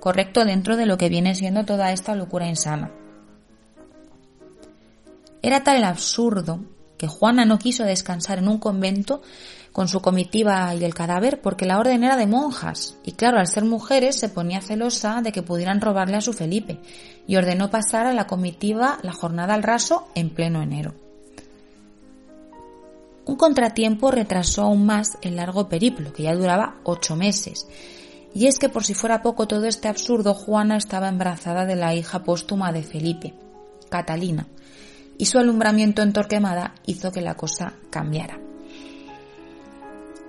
Correcto 0.00 0.44
dentro 0.44 0.76
de 0.76 0.86
lo 0.86 0.98
que 0.98 1.08
viene 1.08 1.34
siendo 1.34 1.64
toda 1.64 1.92
esta 1.92 2.14
locura 2.14 2.46
insana. 2.46 2.90
Era 5.42 5.64
tal 5.64 5.76
el 5.76 5.84
absurdo 5.84 6.60
que 6.96 7.08
Juana 7.08 7.44
no 7.44 7.58
quiso 7.58 7.82
descansar 7.82 8.38
en 8.38 8.48
un 8.48 8.58
convento 8.58 9.22
con 9.72 9.88
su 9.88 10.00
comitiva 10.00 10.74
y 10.74 10.84
el 10.84 10.94
cadáver 10.94 11.40
porque 11.40 11.66
la 11.66 11.78
orden 11.78 12.04
era 12.04 12.16
de 12.16 12.26
monjas 12.26 12.96
y 13.04 13.12
claro, 13.12 13.38
al 13.38 13.46
ser 13.46 13.64
mujeres 13.64 14.16
se 14.18 14.28
ponía 14.28 14.60
celosa 14.60 15.22
de 15.22 15.32
que 15.32 15.42
pudieran 15.42 15.80
robarle 15.80 16.16
a 16.16 16.20
su 16.20 16.32
Felipe 16.32 16.78
y 17.26 17.36
ordenó 17.36 17.70
pasar 17.70 18.06
a 18.06 18.12
la 18.12 18.26
comitiva 18.26 18.98
la 19.02 19.12
jornada 19.12 19.54
al 19.54 19.62
raso 19.62 20.08
en 20.14 20.30
pleno 20.30 20.62
enero. 20.62 20.94
Un 23.24 23.36
contratiempo 23.36 24.10
retrasó 24.10 24.62
aún 24.62 24.84
más 24.84 25.16
el 25.22 25.36
largo 25.36 25.68
periplo, 25.68 26.12
que 26.12 26.24
ya 26.24 26.34
duraba 26.34 26.80
ocho 26.82 27.14
meses, 27.14 27.68
y 28.34 28.46
es 28.46 28.58
que 28.58 28.68
por 28.68 28.84
si 28.84 28.94
fuera 28.94 29.22
poco 29.22 29.46
todo 29.46 29.66
este 29.66 29.86
absurdo, 29.88 30.34
Juana 30.34 30.76
estaba 30.76 31.08
embarazada 31.08 31.64
de 31.64 31.76
la 31.76 31.94
hija 31.94 32.24
póstuma 32.24 32.72
de 32.72 32.82
Felipe, 32.82 33.34
Catalina, 33.88 34.48
y 35.18 35.26
su 35.26 35.38
alumbramiento 35.38 36.02
en 36.02 36.12
Torquemada 36.12 36.74
hizo 36.84 37.12
que 37.12 37.20
la 37.20 37.36
cosa 37.36 37.74
cambiara. 37.90 38.51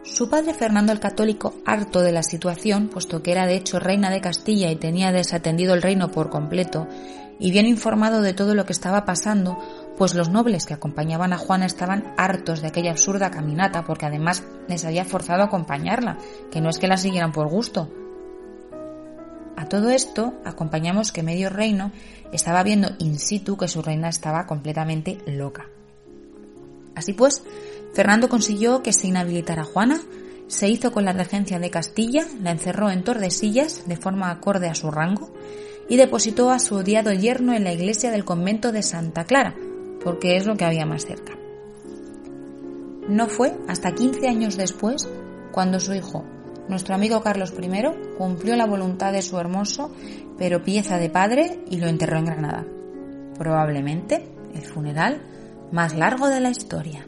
Su 0.04 0.30
padre 0.30 0.54
Fernando 0.54 0.92
el 0.92 1.00
Católico, 1.00 1.56
harto 1.66 2.02
de 2.02 2.12
la 2.12 2.24
situación, 2.24 2.90
puesto 2.90 3.24
que 3.24 3.32
era 3.32 3.48
de 3.48 3.56
hecho 3.56 3.80
reina 3.80 4.10
de 4.10 4.20
Castilla 4.20 4.70
y 4.70 4.76
tenía 4.76 5.14
desatendido 5.14 5.74
el 5.74 5.82
reino 5.82 6.12
por 6.12 6.30
completo, 6.30 6.88
y 7.40 7.52
bien 7.52 7.66
informado 7.66 8.22
de 8.22 8.34
todo 8.34 8.54
lo 8.54 8.66
que 8.66 8.74
estaba 8.74 9.06
pasando, 9.06 9.58
pues 9.98 10.14
los 10.14 10.30
nobles 10.30 10.66
que 10.66 10.74
acompañaban 10.74 11.32
a 11.32 11.38
Juana 11.38 11.66
estaban 11.66 12.14
hartos 12.18 12.62
de 12.62 12.68
aquella 12.68 12.92
absurda 12.92 13.32
caminata, 13.32 13.86
porque 13.86 14.06
además 14.06 14.44
les 14.68 14.84
había 14.84 15.06
forzado 15.06 15.42
a 15.42 15.46
acompañarla, 15.46 16.18
que 16.52 16.60
no 16.60 16.70
es 16.70 16.80
que 16.80 16.88
la 16.88 16.98
siguieran 16.98 17.32
por 17.32 17.48
gusto. 17.48 17.90
A 19.56 19.70
todo 19.70 19.90
esto 19.90 20.34
acompañamos 20.44 21.14
que 21.14 21.24
medio 21.24 21.50
reino 21.50 21.94
estaba 22.34 22.62
viendo 22.64 22.90
in 23.00 23.20
situ 23.20 23.56
que 23.56 23.70
su 23.70 23.82
reina 23.82 24.10
estaba 24.10 24.48
completamente 24.48 25.20
loca. 25.28 25.70
Así 26.96 27.14
pues, 27.14 27.44
Fernando 27.94 28.28
consiguió 28.28 28.82
que 28.82 28.94
se 28.94 29.08
inhabilitara 29.08 29.64
Juana, 29.64 30.02
se 30.48 30.68
hizo 30.68 30.92
con 30.92 31.06
la 31.06 31.14
regencia 31.14 31.60
de 31.60 31.70
Castilla, 31.70 32.26
la 32.42 32.52
encerró 32.52 32.90
en 32.90 33.04
Tordesillas 33.04 33.88
de 33.88 33.98
forma 33.98 34.32
acorde 34.32 34.68
a 34.68 34.76
su 34.76 34.92
rango 34.92 35.32
y 35.88 35.98
depositó 35.98 36.50
a 36.52 36.60
su 36.60 36.76
odiado 36.76 37.14
yerno 37.14 37.54
en 37.54 37.64
la 37.64 37.74
iglesia 37.74 38.12
del 38.12 38.26
convento 38.26 38.72
de 38.72 38.84
Santa 38.84 39.26
Clara, 39.26 39.56
porque 40.04 40.38
es 40.38 40.46
lo 40.46 40.56
que 40.56 40.66
había 40.66 40.86
más 40.86 41.06
cerca. 41.06 41.38
No 43.08 43.28
fue 43.28 43.54
hasta 43.68 43.94
15 43.94 44.28
años 44.28 44.58
después 44.58 45.08
cuando 45.52 45.80
su 45.80 45.94
hijo, 45.94 46.26
nuestro 46.68 46.96
amigo 46.96 47.22
Carlos 47.22 47.54
I, 47.60 48.16
cumplió 48.18 48.56
la 48.56 48.66
voluntad 48.66 49.12
de 49.12 49.22
su 49.22 49.38
hermoso, 49.38 49.92
pero 50.38 50.64
pieza 50.64 50.98
de 50.98 51.10
padre, 51.10 51.60
y 51.70 51.78
lo 51.78 51.88
enterró 51.88 52.18
en 52.18 52.26
Granada. 52.26 52.66
Probablemente 53.38 54.30
el 54.56 54.66
funeral 54.66 55.22
más 55.72 55.96
largo 55.96 56.30
de 56.30 56.40
la 56.40 56.50
historia. 56.50 57.08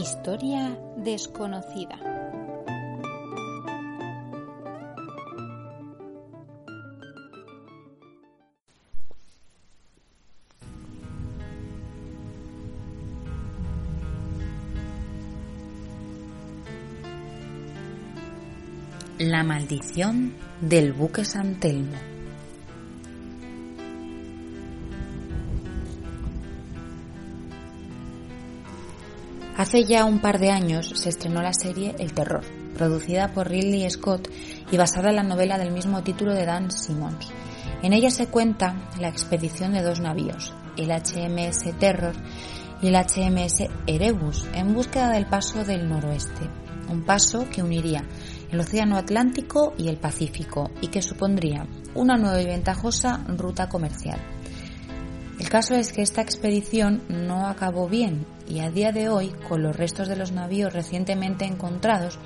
Historia 0.00 0.78
desconocida. 0.96 1.98
La 19.18 19.44
maldición 19.44 20.32
del 20.62 20.94
buque 20.94 21.26
San 21.26 21.60
Telmo. 21.60 22.19
Hace 29.70 29.84
ya 29.84 30.04
un 30.04 30.18
par 30.18 30.40
de 30.40 30.50
años 30.50 30.92
se 30.96 31.10
estrenó 31.10 31.42
la 31.42 31.52
serie 31.52 31.94
El 32.00 32.12
Terror, 32.12 32.42
producida 32.76 33.32
por 33.32 33.48
Ridley 33.48 33.88
Scott 33.88 34.28
y 34.72 34.76
basada 34.76 35.10
en 35.10 35.14
la 35.14 35.22
novela 35.22 35.58
del 35.58 35.70
mismo 35.70 36.02
título 36.02 36.34
de 36.34 36.44
Dan 36.44 36.72
Simmons. 36.72 37.28
En 37.80 37.92
ella 37.92 38.10
se 38.10 38.26
cuenta 38.26 38.90
la 38.98 39.06
expedición 39.06 39.72
de 39.72 39.82
dos 39.82 40.00
navíos, 40.00 40.52
el 40.76 40.90
HMS 40.90 41.78
Terror 41.78 42.14
y 42.82 42.88
el 42.88 42.96
HMS 42.96 43.68
Erebus, 43.86 44.44
en 44.54 44.74
búsqueda 44.74 45.10
del 45.10 45.26
paso 45.26 45.64
del 45.64 45.88
noroeste, 45.88 46.50
un 46.88 47.04
paso 47.04 47.46
que 47.48 47.62
uniría 47.62 48.02
el 48.50 48.58
Océano 48.58 48.96
Atlántico 48.96 49.74
y 49.78 49.86
el 49.86 49.98
Pacífico 49.98 50.72
y 50.80 50.88
que 50.88 51.00
supondría 51.00 51.64
una 51.94 52.16
nueva 52.16 52.42
y 52.42 52.46
ventajosa 52.46 53.24
ruta 53.28 53.68
comercial. 53.68 54.18
El 55.40 55.48
caso 55.48 55.74
es 55.74 55.94
que 55.94 56.02
esta 56.02 56.20
expedición 56.20 57.00
no 57.08 57.46
acabó 57.46 57.88
bien 57.88 58.26
y 58.46 58.60
a 58.60 58.70
día 58.70 58.92
de 58.92 59.08
hoy, 59.08 59.32
con 59.48 59.62
los 59.62 59.74
restos 59.74 60.06
de 60.06 60.14
los 60.14 60.32
navíos 60.32 60.74
recientemente 60.74 61.46
encontrados, 61.46 62.18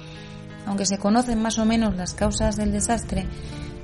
aunque 0.67 0.85
se 0.85 0.99
conocen 0.99 1.41
más 1.41 1.61
o 1.61 1.65
menos 1.65 1.95
las 1.95 2.13
causas 2.13 2.57
del 2.57 2.73
desastre, 2.73 3.25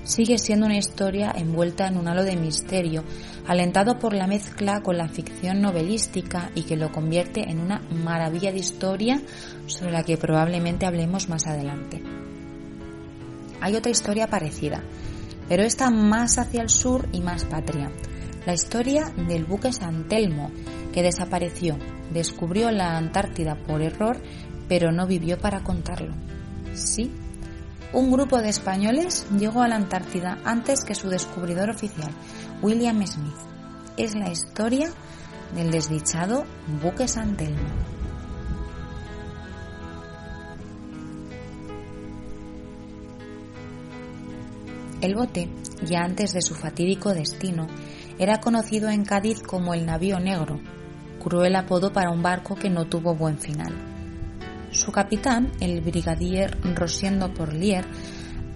sigue 0.03 0.37
siendo 0.37 0.67
una 0.67 0.79
historia 0.79 1.33
envuelta 1.33 1.87
en 1.87 1.97
un 1.97 2.09
halo 2.09 2.25
de 2.25 2.35
misterio, 2.35 3.05
alentado 3.47 4.01
por 4.01 4.15
la 4.15 4.27
mezcla 4.27 4.83
con 4.83 4.99
la 4.99 5.09
ficción 5.09 5.63
novelística 5.63 6.51
y 6.57 6.65
que 6.65 6.77
lo 6.77 6.91
convierte 6.91 7.49
en 7.49 7.61
una 7.61 7.83
maravilla 8.05 8.51
de 8.51 8.59
historia 8.59 9.23
sobre 9.67 9.93
la 9.93 10.03
que 10.03 10.19
probablemente 10.19 10.87
hablemos 10.87 11.29
más 11.29 11.47
adelante. 11.47 12.03
Hay 13.61 13.77
otra 13.77 13.93
historia 13.93 14.27
parecida, 14.27 14.83
pero 15.49 15.63
esta 15.63 15.89
más 15.89 16.37
hacia 16.37 16.63
el 16.63 16.69
sur 16.69 17.09
y 17.13 17.21
más 17.21 17.45
patria 17.45 17.93
la 18.47 18.55
historia 18.55 19.13
del 19.29 19.45
buque 19.45 19.73
San 19.73 20.09
Telmo, 20.09 20.51
que 20.93 21.03
desapareció, 21.03 21.77
descubrió 22.13 22.71
la 22.71 22.97
Antártida 22.97 23.55
por 23.55 23.83
error, 23.83 24.21
pero 24.69 24.93
no 24.93 25.07
vivió 25.07 25.39
para 25.39 25.63
contarlo. 25.63 26.15
Sí, 26.75 27.13
un 27.93 28.11
grupo 28.11 28.41
de 28.41 28.49
españoles 28.49 29.27
llegó 29.37 29.63
a 29.63 29.69
la 29.69 29.77
Antártida 29.77 30.39
antes 30.45 30.85
que 30.85 30.95
su 30.95 31.09
descubridor 31.09 31.71
oficial, 31.71 32.13
William 32.63 33.05
Smith. 33.07 33.35
Es 33.97 34.15
la 34.15 34.31
historia 34.31 34.91
del 35.55 35.71
desdichado 35.71 36.45
buque 36.83 37.09
San 37.09 37.37
Telmo. 37.37 37.59
El 45.01 45.15
bote, 45.15 45.49
ya 45.83 46.01
antes 46.01 46.33
de 46.33 46.43
su 46.43 46.55
fatídico 46.55 47.15
destino, 47.15 47.67
era 48.21 48.39
conocido 48.39 48.91
en 48.91 49.07
Cádiz 49.07 49.41
como 49.41 49.73
el 49.73 49.87
navío 49.87 50.21
negro, 50.21 50.61
cruel 51.19 51.57
apodo 51.57 51.91
para 51.91 52.11
un 52.11 52.23
barco 52.23 52.55
que 52.55 52.69
no 52.69 52.85
tuvo 52.85 53.15
buen 53.15 53.39
final. 53.39 53.73
Su 54.71 54.93
capitán, 54.93 55.51
el 55.59 55.81
brigadier 55.81 56.55
Rosiendo 56.75 57.33
Porlier, 57.33 57.87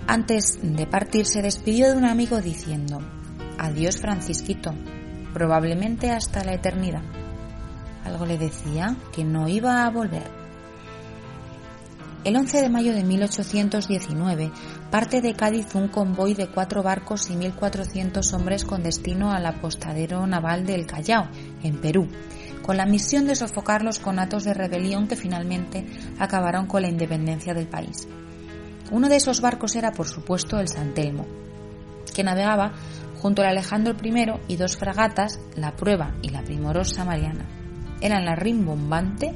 antes 0.07 0.59
de 0.63 0.87
partir 0.87 1.25
se 1.25 1.41
despidió 1.41 1.89
de 1.89 1.97
un 1.97 2.05
amigo 2.05 2.43
diciendo, 2.43 3.01
Adiós 3.57 3.97
Francisquito, 3.97 4.75
probablemente 5.33 6.11
hasta 6.11 6.45
la 6.45 6.53
eternidad. 6.53 7.03
Algo 8.05 8.27
le 8.27 8.37
decía 8.37 8.97
que 9.15 9.25
no 9.25 9.49
iba 9.49 9.87
a 9.87 9.91
volver. 9.91 10.44
El 12.25 12.37
11 12.37 12.63
de 12.63 12.71
mayo 12.71 12.95
de 12.95 13.05
1819 13.05 14.51
parte 14.91 15.21
de 15.21 15.35
Cádiz 15.35 15.75
un 15.75 15.89
convoy 15.89 16.33
de 16.33 16.49
cuatro 16.49 16.83
barcos 16.83 17.29
y 17.29 17.35
1.400 17.35 18.33
hombres 18.33 18.65
con 18.65 18.83
destino 18.83 19.31
al 19.31 19.45
apostadero 19.45 20.27
naval 20.27 20.65
del 20.65 20.87
Callao, 20.87 21.29
en 21.63 21.83
Perú, 21.83 22.09
con 22.63 22.79
la 22.79 22.87
misión 22.87 23.27
de 23.27 23.35
sofocar 23.37 23.83
los 23.83 23.99
conatos 23.99 24.45
de 24.45 24.55
rebelión 24.55 25.07
que 25.07 25.17
finalmente 25.17 25.85
acabaron 26.19 26.67
con 26.67 26.81
la 26.81 26.89
independencia 26.89 27.53
del 27.53 27.69
país. 27.69 28.09
Uno 28.91 29.11
de 29.11 29.17
esos 29.17 29.43
barcos 29.43 29.77
era, 29.77 29.93
por 29.93 30.09
supuesto, 30.09 30.59
el 30.59 30.69
San 30.69 30.95
Telmo, 30.95 31.27
que 32.15 32.25
navegaba 32.25 32.73
junto 33.21 33.43
al 33.43 33.49
Alejandro 33.49 33.97
I 34.03 34.33
y 34.49 34.57
dos 34.57 34.79
fragatas, 34.79 35.41
la 35.57 35.77
Prueba 35.77 36.15
y 36.23 36.31
la 36.31 36.43
Primorosa 36.43 37.05
Mariana. 37.05 37.45
Eran 38.01 38.25
la 38.25 38.35
rimbombante 38.35 39.35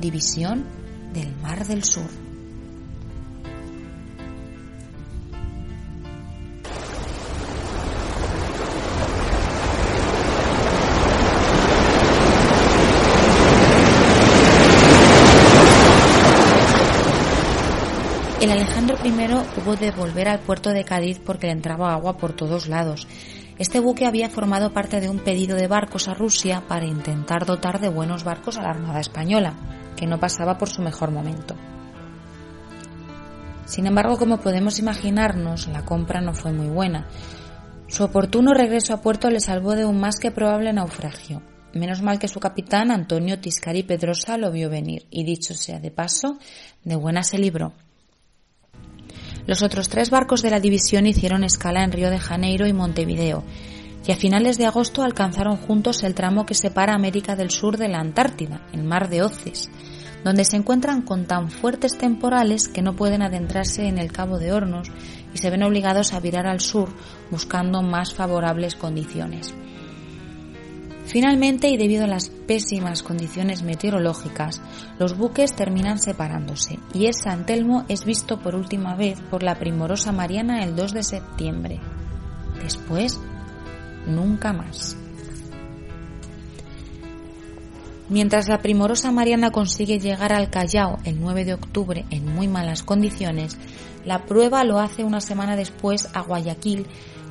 división 0.00 0.77
del 1.12 1.34
Mar 1.36 1.66
del 1.66 1.84
Sur. 1.84 2.28
El 18.40 18.52
Alejandro 18.52 18.96
I 19.04 19.12
hubo 19.60 19.74
de 19.74 19.90
volver 19.90 20.28
al 20.28 20.38
puerto 20.38 20.70
de 20.70 20.84
Cádiz 20.84 21.18
porque 21.18 21.48
le 21.48 21.52
entraba 21.52 21.92
agua 21.92 22.16
por 22.16 22.32
todos 22.32 22.68
lados. 22.68 23.08
Este 23.58 23.80
buque 23.80 24.06
había 24.06 24.30
formado 24.30 24.72
parte 24.72 25.00
de 25.00 25.08
un 25.08 25.18
pedido 25.18 25.56
de 25.56 25.66
barcos 25.66 26.06
a 26.06 26.14
Rusia 26.14 26.62
para 26.68 26.86
intentar 26.86 27.44
dotar 27.44 27.80
de 27.80 27.88
buenos 27.88 28.22
barcos 28.22 28.56
a 28.56 28.62
la 28.62 28.70
Armada 28.70 29.00
Española 29.00 29.54
que 29.96 30.06
no 30.06 30.20
pasaba 30.20 30.58
por 30.58 30.68
su 30.68 30.80
mejor 30.80 31.10
momento. 31.10 31.56
Sin 33.66 33.86
embargo, 33.86 34.16
como 34.16 34.38
podemos 34.38 34.78
imaginarnos, 34.78 35.66
la 35.66 35.84
compra 35.84 36.20
no 36.20 36.34
fue 36.34 36.52
muy 36.52 36.68
buena. 36.68 37.08
Su 37.88 38.04
oportuno 38.04 38.54
regreso 38.54 38.94
a 38.94 39.02
puerto 39.02 39.28
le 39.28 39.40
salvó 39.40 39.74
de 39.74 39.84
un 39.84 39.98
más 39.98 40.20
que 40.20 40.30
probable 40.30 40.72
naufragio. 40.72 41.42
Menos 41.74 42.00
mal 42.00 42.18
que 42.18 42.28
su 42.28 42.38
capitán, 42.38 42.90
Antonio 42.92 43.40
Tiscari 43.40 43.82
Pedrosa, 43.82 44.38
lo 44.38 44.52
vio 44.52 44.70
venir 44.70 45.06
y, 45.10 45.24
dicho 45.24 45.52
sea 45.52 45.80
de 45.80 45.90
paso, 45.90 46.38
de 46.84 46.96
buena 46.96 47.22
se 47.22 47.38
libró. 47.38 47.72
Los 49.48 49.62
otros 49.62 49.88
tres 49.88 50.10
barcos 50.10 50.42
de 50.42 50.50
la 50.50 50.60
división 50.60 51.06
hicieron 51.06 51.42
escala 51.42 51.82
en 51.82 51.90
Río 51.90 52.10
de 52.10 52.18
Janeiro 52.18 52.66
y 52.66 52.74
Montevideo, 52.74 53.44
y 54.06 54.12
a 54.12 54.16
finales 54.16 54.58
de 54.58 54.66
agosto 54.66 55.02
alcanzaron 55.02 55.56
juntos 55.56 56.02
el 56.02 56.14
tramo 56.14 56.44
que 56.44 56.52
separa 56.52 56.94
América 56.94 57.34
del 57.34 57.50
Sur 57.50 57.78
de 57.78 57.88
la 57.88 57.98
Antártida, 57.98 58.60
el 58.74 58.84
mar 58.84 59.08
de 59.08 59.22
Oces, 59.22 59.70
donde 60.22 60.44
se 60.44 60.56
encuentran 60.56 61.00
con 61.00 61.24
tan 61.24 61.50
fuertes 61.50 61.96
temporales 61.96 62.68
que 62.68 62.82
no 62.82 62.94
pueden 62.94 63.22
adentrarse 63.22 63.88
en 63.88 63.96
el 63.96 64.12
Cabo 64.12 64.38
de 64.38 64.52
Hornos 64.52 64.92
y 65.32 65.38
se 65.38 65.48
ven 65.48 65.62
obligados 65.62 66.12
a 66.12 66.20
virar 66.20 66.46
al 66.46 66.60
sur 66.60 66.90
buscando 67.30 67.80
más 67.80 68.12
favorables 68.12 68.74
condiciones. 68.74 69.54
Finalmente, 71.08 71.70
y 71.70 71.78
debido 71.78 72.04
a 72.04 72.06
las 72.06 72.28
pésimas 72.28 73.02
condiciones 73.02 73.62
meteorológicas, 73.62 74.60
los 74.98 75.16
buques 75.16 75.56
terminan 75.56 75.98
separándose 75.98 76.78
y 76.92 77.06
el 77.06 77.14
San 77.14 77.46
Telmo 77.46 77.86
es 77.88 78.04
visto 78.04 78.40
por 78.40 78.54
última 78.54 78.94
vez 78.94 79.18
por 79.30 79.42
la 79.42 79.54
primorosa 79.54 80.12
Mariana 80.12 80.62
el 80.62 80.76
2 80.76 80.92
de 80.92 81.02
septiembre. 81.02 81.80
Después, 82.62 83.18
nunca 84.06 84.52
más. 84.52 84.98
Mientras 88.10 88.46
la 88.46 88.60
primorosa 88.60 89.10
Mariana 89.10 89.50
consigue 89.50 89.98
llegar 89.98 90.34
al 90.34 90.50
Callao 90.50 90.98
el 91.04 91.18
9 91.18 91.46
de 91.46 91.54
octubre 91.54 92.04
en 92.10 92.26
muy 92.26 92.48
malas 92.48 92.82
condiciones, 92.82 93.56
la 94.04 94.26
prueba 94.26 94.62
lo 94.62 94.78
hace 94.78 95.04
una 95.04 95.22
semana 95.22 95.56
después 95.56 96.06
a 96.12 96.20
Guayaquil 96.20 96.86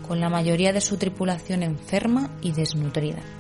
con 0.08 0.20
la 0.20 0.30
mayoría 0.30 0.74
de 0.74 0.82
su 0.82 0.98
tripulación 0.98 1.62
enferma 1.62 2.32
y 2.42 2.54
desnutrida. 2.54 3.37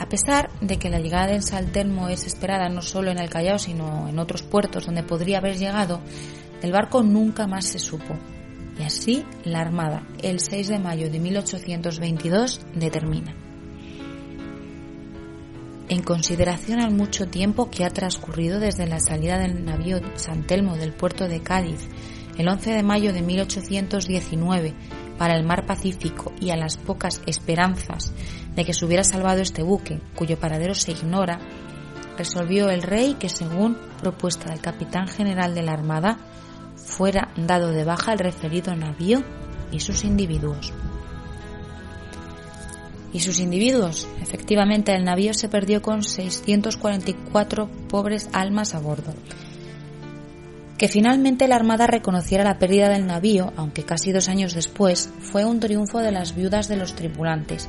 A 0.00 0.08
pesar 0.08 0.48
de 0.62 0.78
que 0.78 0.88
la 0.88 0.98
llegada 0.98 1.26
del 1.26 1.42
Saltermo 1.42 2.08
es 2.08 2.26
esperada 2.26 2.70
no 2.70 2.80
solo 2.80 3.10
en 3.10 3.18
el 3.18 3.28
Callao 3.28 3.58
sino 3.58 4.08
en 4.08 4.18
otros 4.18 4.42
puertos 4.42 4.86
donde 4.86 5.02
podría 5.02 5.38
haber 5.38 5.58
llegado, 5.58 6.00
el 6.62 6.72
barco 6.72 7.02
nunca 7.02 7.46
más 7.46 7.66
se 7.66 7.78
supo. 7.78 8.16
Y 8.78 8.82
así 8.82 9.26
la 9.44 9.60
Armada, 9.60 10.06
el 10.22 10.40
6 10.40 10.68
de 10.68 10.78
mayo 10.78 11.10
de 11.10 11.18
1822, 11.20 12.62
determina 12.74 13.34
en 15.90 16.02
consideración 16.02 16.80
al 16.80 16.94
mucho 16.94 17.26
tiempo 17.26 17.68
que 17.68 17.84
ha 17.84 17.90
transcurrido 17.90 18.58
desde 18.58 18.86
la 18.86 19.00
salida 19.00 19.38
del 19.38 19.66
navío 19.66 20.00
San 20.14 20.46
Telmo 20.46 20.76
del 20.76 20.94
puerto 20.94 21.28
de 21.28 21.42
Cádiz 21.42 21.88
el 22.38 22.48
11 22.48 22.70
de 22.70 22.82
mayo 22.82 23.12
de 23.12 23.20
1819 23.20 24.74
para 25.20 25.36
el 25.36 25.44
mar 25.44 25.66
Pacífico 25.66 26.32
y 26.40 26.48
a 26.48 26.56
las 26.56 26.78
pocas 26.78 27.20
esperanzas 27.26 28.14
de 28.56 28.64
que 28.64 28.72
se 28.72 28.86
hubiera 28.86 29.04
salvado 29.04 29.42
este 29.42 29.62
buque, 29.62 30.00
cuyo 30.14 30.40
paradero 30.40 30.74
se 30.74 30.92
ignora, 30.92 31.38
resolvió 32.16 32.70
el 32.70 32.80
rey 32.80 33.16
que 33.20 33.28
según 33.28 33.76
propuesta 34.00 34.48
del 34.48 34.62
capitán 34.62 35.08
general 35.08 35.54
de 35.54 35.60
la 35.60 35.72
Armada 35.72 36.16
fuera 36.74 37.34
dado 37.36 37.70
de 37.70 37.84
baja 37.84 38.14
el 38.14 38.18
referido 38.18 38.74
navío 38.74 39.22
y 39.70 39.80
sus 39.80 40.04
individuos 40.04 40.72
y 43.12 43.20
sus 43.20 43.40
individuos. 43.40 44.08
Efectivamente, 44.22 44.94
el 44.94 45.04
navío 45.04 45.34
se 45.34 45.50
perdió 45.50 45.82
con 45.82 46.02
644 46.02 47.68
pobres 47.90 48.30
almas 48.32 48.74
a 48.74 48.78
bordo. 48.78 49.12
Que 50.80 50.88
finalmente 50.88 51.46
la 51.46 51.56
Armada 51.56 51.86
reconociera 51.86 52.42
la 52.42 52.58
pérdida 52.58 52.88
del 52.88 53.06
navío, 53.06 53.52
aunque 53.54 53.84
casi 53.84 54.12
dos 54.12 54.30
años 54.30 54.54
después, 54.54 55.12
fue 55.20 55.44
un 55.44 55.60
triunfo 55.60 55.98
de 55.98 56.10
las 56.10 56.34
viudas 56.34 56.68
de 56.68 56.78
los 56.78 56.94
tripulantes, 56.94 57.68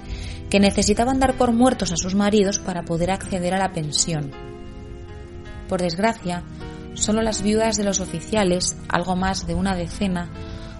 que 0.50 0.62
necesitaban 0.62 1.20
dar 1.20 1.34
por 1.34 1.52
muertos 1.52 1.92
a 1.92 1.98
sus 1.98 2.16
maridos 2.16 2.60
para 2.60 2.84
poder 2.84 3.12
acceder 3.12 3.54
a 3.54 3.60
la 3.60 3.74
pensión. 3.74 4.32
Por 5.68 5.82
desgracia, 5.82 6.44
solo 6.94 7.22
las 7.22 7.42
viudas 7.42 7.76
de 7.76 7.84
los 7.84 8.00
oficiales, 8.00 8.78
algo 8.88 9.18
más 9.18 9.46
de 9.46 9.56
una 9.56 9.76
decena, 9.76 10.30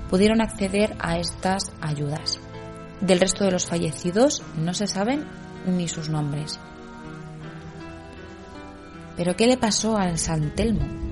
pudieron 0.10 0.40
acceder 0.40 0.96
a 1.00 1.18
estas 1.18 1.74
ayudas. 1.82 2.40
Del 3.02 3.20
resto 3.20 3.44
de 3.44 3.52
los 3.52 3.66
fallecidos 3.66 4.42
no 4.56 4.74
se 4.74 4.88
saben 4.88 5.26
ni 5.66 5.90
sus 5.90 6.08
nombres. 6.08 6.62
Pero 9.18 9.36
¿qué 9.36 9.48
le 9.48 9.58
pasó 9.58 9.98
al 9.98 10.18
San 10.18 10.56
Telmo? 10.56 11.11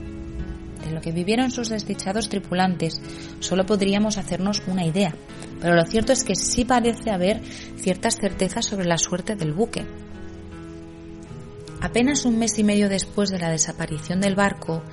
De 0.83 0.91
lo 0.91 1.01
que 1.01 1.11
vivieron 1.11 1.51
sus 1.51 1.69
desdichados 1.69 2.29
tripulantes 2.29 3.01
solo 3.39 3.65
podríamos 3.65 4.17
hacernos 4.17 4.61
una 4.67 4.85
idea, 4.85 5.13
pero 5.61 5.75
lo 5.75 5.85
cierto 5.85 6.13
es 6.13 6.23
que 6.23 6.35
sí 6.35 6.65
parece 6.65 7.11
haber 7.11 7.41
ciertas 7.77 8.17
certezas 8.17 8.65
sobre 8.65 8.85
la 8.85 8.97
suerte 8.97 9.35
del 9.35 9.53
buque. 9.53 9.85
Apenas 11.81 12.25
un 12.25 12.37
mes 12.37 12.57
y 12.59 12.63
medio 12.63 12.89
después 12.89 13.29
de 13.29 13.39
la 13.39 13.49
desaparición 13.49 14.19
del 14.19 14.35
barco, 14.35 14.83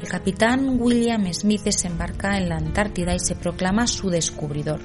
el 0.00 0.08
capitán 0.08 0.80
William 0.80 1.30
Smith 1.32 1.62
desembarca 1.62 2.38
en 2.38 2.48
la 2.48 2.56
Antártida 2.56 3.14
y 3.14 3.18
se 3.18 3.36
proclama 3.36 3.86
su 3.86 4.08
descubridor, 4.08 4.80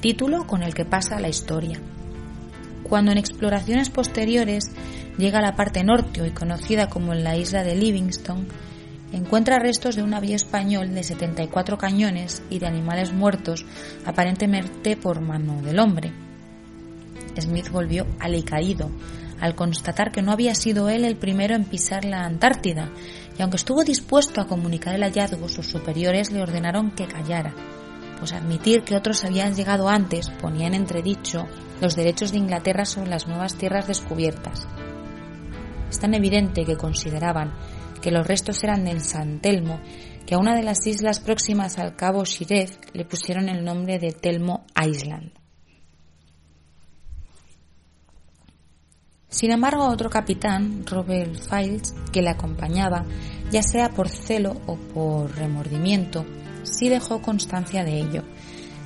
título 0.00 0.46
con 0.46 0.62
el 0.62 0.74
que 0.74 0.84
pasa 0.84 1.18
la 1.18 1.28
historia. 1.28 1.80
Cuando 2.84 3.10
en 3.10 3.18
exploraciones 3.18 3.90
posteriores 3.90 4.70
llega 5.18 5.40
a 5.40 5.42
la 5.42 5.56
parte 5.56 5.82
norte, 5.82 6.22
hoy 6.22 6.30
conocida 6.30 6.88
como 6.88 7.14
la 7.14 7.36
isla 7.36 7.64
de 7.64 7.74
Livingston, 7.74 8.46
encuentra 9.12 9.58
restos 9.58 9.96
de 9.96 10.02
un 10.02 10.10
navío 10.10 10.36
español 10.36 10.94
de 10.94 11.02
74 11.02 11.78
cañones 11.78 12.42
y 12.50 12.58
de 12.58 12.66
animales 12.66 13.12
muertos, 13.12 13.64
aparentemente 14.04 14.96
por 14.96 15.20
mano 15.20 15.60
del 15.62 15.78
hombre. 15.78 16.12
Smith 17.40 17.70
volvió 17.70 18.06
alicaído 18.20 18.90
al 19.40 19.54
constatar 19.54 20.12
que 20.12 20.22
no 20.22 20.32
había 20.32 20.54
sido 20.54 20.88
él 20.88 21.04
el 21.04 21.16
primero 21.16 21.54
en 21.54 21.64
pisar 21.64 22.04
la 22.04 22.24
Antártida, 22.24 22.90
y 23.38 23.42
aunque 23.42 23.56
estuvo 23.56 23.82
dispuesto 23.82 24.40
a 24.40 24.46
comunicar 24.46 24.94
el 24.94 25.02
hallazgo, 25.02 25.48
sus 25.48 25.66
superiores 25.66 26.30
le 26.30 26.42
ordenaron 26.42 26.90
que 26.92 27.06
callara 27.06 27.52
pues 28.22 28.34
admitir 28.34 28.84
que 28.84 28.94
otros 28.94 29.24
habían 29.24 29.56
llegado 29.56 29.88
antes 29.88 30.30
ponía 30.30 30.68
en 30.68 30.74
entredicho 30.74 31.48
los 31.80 31.96
derechos 31.96 32.30
de 32.30 32.38
Inglaterra 32.38 32.84
sobre 32.84 33.10
las 33.10 33.26
nuevas 33.26 33.56
tierras 33.56 33.88
descubiertas. 33.88 34.68
Es 35.90 35.98
tan 35.98 36.14
evidente 36.14 36.64
que 36.64 36.76
consideraban 36.76 37.52
que 38.02 38.10
los 38.10 38.26
restos 38.26 38.62
eran 38.62 38.84
del 38.84 39.00
San 39.00 39.40
Telmo 39.40 39.80
que 40.26 40.34
a 40.34 40.38
una 40.38 40.54
de 40.54 40.62
las 40.62 40.86
islas 40.86 41.20
próximas 41.20 41.78
al 41.78 41.96
cabo 41.96 42.24
Shiref 42.24 42.76
le 42.92 43.04
pusieron 43.04 43.48
el 43.48 43.64
nombre 43.64 43.98
de 43.98 44.12
Telmo 44.12 44.66
Island. 44.80 45.32
Sin 49.28 49.50
embargo, 49.50 49.86
otro 49.88 50.10
capitán, 50.10 50.84
Robert 50.86 51.34
Files, 51.36 51.94
que 52.12 52.20
le 52.20 52.28
acompañaba, 52.28 53.06
ya 53.50 53.62
sea 53.62 53.88
por 53.88 54.10
celo 54.10 54.60
o 54.66 54.76
por 54.76 55.34
remordimiento, 55.34 56.26
sí 56.64 56.90
dejó 56.90 57.22
constancia 57.22 57.82
de 57.82 57.98
ello, 57.98 58.24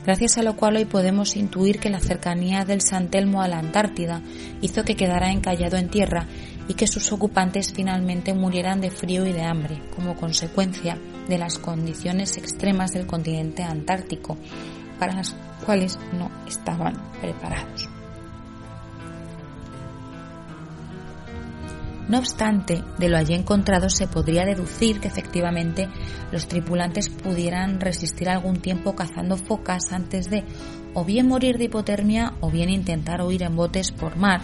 gracias 0.05 0.39
a 0.39 0.45
lo 0.45 0.57
cual 0.57 0.77
hoy 0.77 0.85
podemos 0.85 1.35
intuir 1.35 1.81
que 1.81 1.91
la 1.91 1.99
cercanía 1.99 2.65
del 2.65 2.81
San 2.81 3.11
Telmo 3.11 3.43
a 3.43 3.49
la 3.49 3.59
Antártida 3.59 4.23
hizo 4.63 4.85
que 4.85 4.95
quedara 4.95 5.33
encallado 5.33 5.79
en 5.79 5.91
tierra 5.91 6.29
y 6.69 6.75
que 6.75 6.87
sus 6.87 7.13
ocupantes 7.13 7.73
finalmente 7.73 8.35
murieran 8.35 8.81
de 8.81 8.91
frío 8.91 9.27
y 9.27 9.33
de 9.33 9.43
hambre 9.43 9.83
como 9.95 10.17
consecuencia 10.17 10.99
de 11.29 11.39
las 11.39 11.59
condiciones 11.59 12.37
extremas 12.37 12.93
del 12.93 13.07
continente 13.07 13.63
antártico, 13.63 14.37
para 14.99 15.15
las 15.15 15.35
cuales 15.65 15.99
no 16.19 16.31
estaban 16.47 16.95
preparados. 17.21 17.89
No 22.09 22.19
obstante, 22.19 22.85
de 22.99 23.09
lo 23.09 23.17
allí 23.17 23.35
encontrado 23.35 23.91
se 23.91 24.07
podría 24.07 24.45
deducir 24.45 25.01
que 25.01 25.09
efectivamente 25.09 25.89
los 26.31 26.47
tripulantes 26.47 27.09
pudieran 27.09 27.81
resistir 27.81 28.29
algún 28.29 28.61
tiempo 28.61 28.95
cazando 28.95 29.37
focas 29.37 29.93
antes 29.93 30.31
de 30.31 30.45
o 30.95 31.05
bien 31.05 31.27
morir 31.27 31.59
de 31.59 31.65
hipotermia 31.65 32.35
o 32.41 32.51
bien 32.51 32.71
intentar 32.71 33.23
huir 33.23 33.43
en 33.43 33.57
botes 33.57 33.91
por 33.91 34.17
mar, 34.17 34.41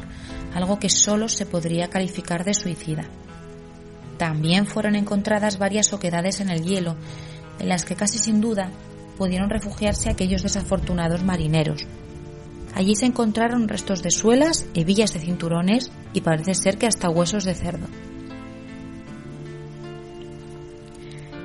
algo 0.54 0.78
que 0.78 0.88
solo 0.88 1.28
se 1.28 1.46
podría 1.46 1.88
calificar 1.88 2.44
de 2.44 2.54
suicida. 2.54 3.04
También 4.18 4.66
fueron 4.66 4.94
encontradas 4.94 5.58
varias 5.58 5.92
oquedades 5.92 6.40
en 6.40 6.50
el 6.50 6.64
hielo, 6.64 6.96
en 7.58 7.68
las 7.68 7.84
que 7.84 7.96
casi 7.96 8.18
sin 8.18 8.40
duda 8.40 8.70
pudieron 9.18 9.50
refugiarse 9.50 10.10
aquellos 10.10 10.42
desafortunados 10.42 11.22
marineros, 11.22 11.86
Allí 12.74 12.94
se 12.96 13.06
encontraron 13.06 13.68
restos 13.68 14.02
de 14.02 14.10
suelas, 14.10 14.66
hebillas 14.74 15.12
de 15.12 15.20
cinturones 15.20 15.90
y 16.14 16.22
parece 16.22 16.54
ser 16.54 16.78
que 16.78 16.86
hasta 16.86 17.10
huesos 17.10 17.44
de 17.44 17.54
cerdo. 17.54 17.86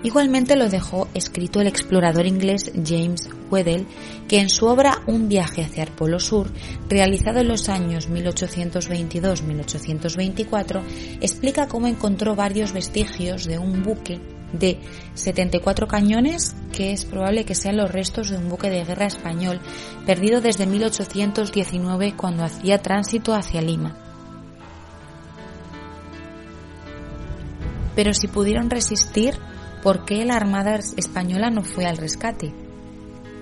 Igualmente 0.04 0.56
lo 0.56 0.70
dejó 0.70 1.08
escrito 1.16 1.60
el 1.60 1.66
explorador 1.68 2.28
inglés 2.28 2.72
James 2.86 3.32
Weddell, 3.50 3.88
que 4.28 4.40
en 4.40 4.50
su 4.50 4.68
obra 4.68 5.02
Un 5.08 5.28
viaje 5.28 5.64
hacia 5.64 5.82
el 5.84 5.92
Polo 5.92 6.20
Sur, 6.20 6.52
realizado 6.88 7.40
en 7.40 7.48
los 7.48 7.68
años 7.68 8.08
1822-1824, 8.10 10.84
explica 11.20 11.68
cómo 11.68 11.88
encontró 11.88 12.36
varios 12.36 12.74
vestigios 12.74 13.46
de 13.46 13.58
un 13.58 13.82
buque 13.82 14.22
de 14.54 14.80
74 15.16 15.88
cañones, 15.88 16.56
que 16.72 16.94
es 16.94 17.06
probable 17.06 17.44
que 17.44 17.56
sean 17.56 17.78
los 17.78 17.92
restos 17.92 18.30
de 18.30 18.38
un 18.38 18.50
buque 18.50 18.70
de 18.70 18.86
guerra 18.86 19.08
español 19.08 19.60
perdido 20.06 20.42
desde 20.42 20.68
1819 20.68 22.14
cuando 22.16 22.44
hacía 22.44 22.78
tránsito 22.78 23.34
hacia 23.34 23.62
Lima. 23.62 23.98
Pero 27.96 28.14
si 28.14 28.28
pudieron 28.28 28.70
resistir, 28.70 29.40
¿por 29.88 30.04
qué 30.04 30.26
la 30.26 30.36
Armada 30.36 30.78
española 30.98 31.50
no 31.50 31.64
fue 31.64 31.86
al 31.86 31.96
rescate? 31.96 32.54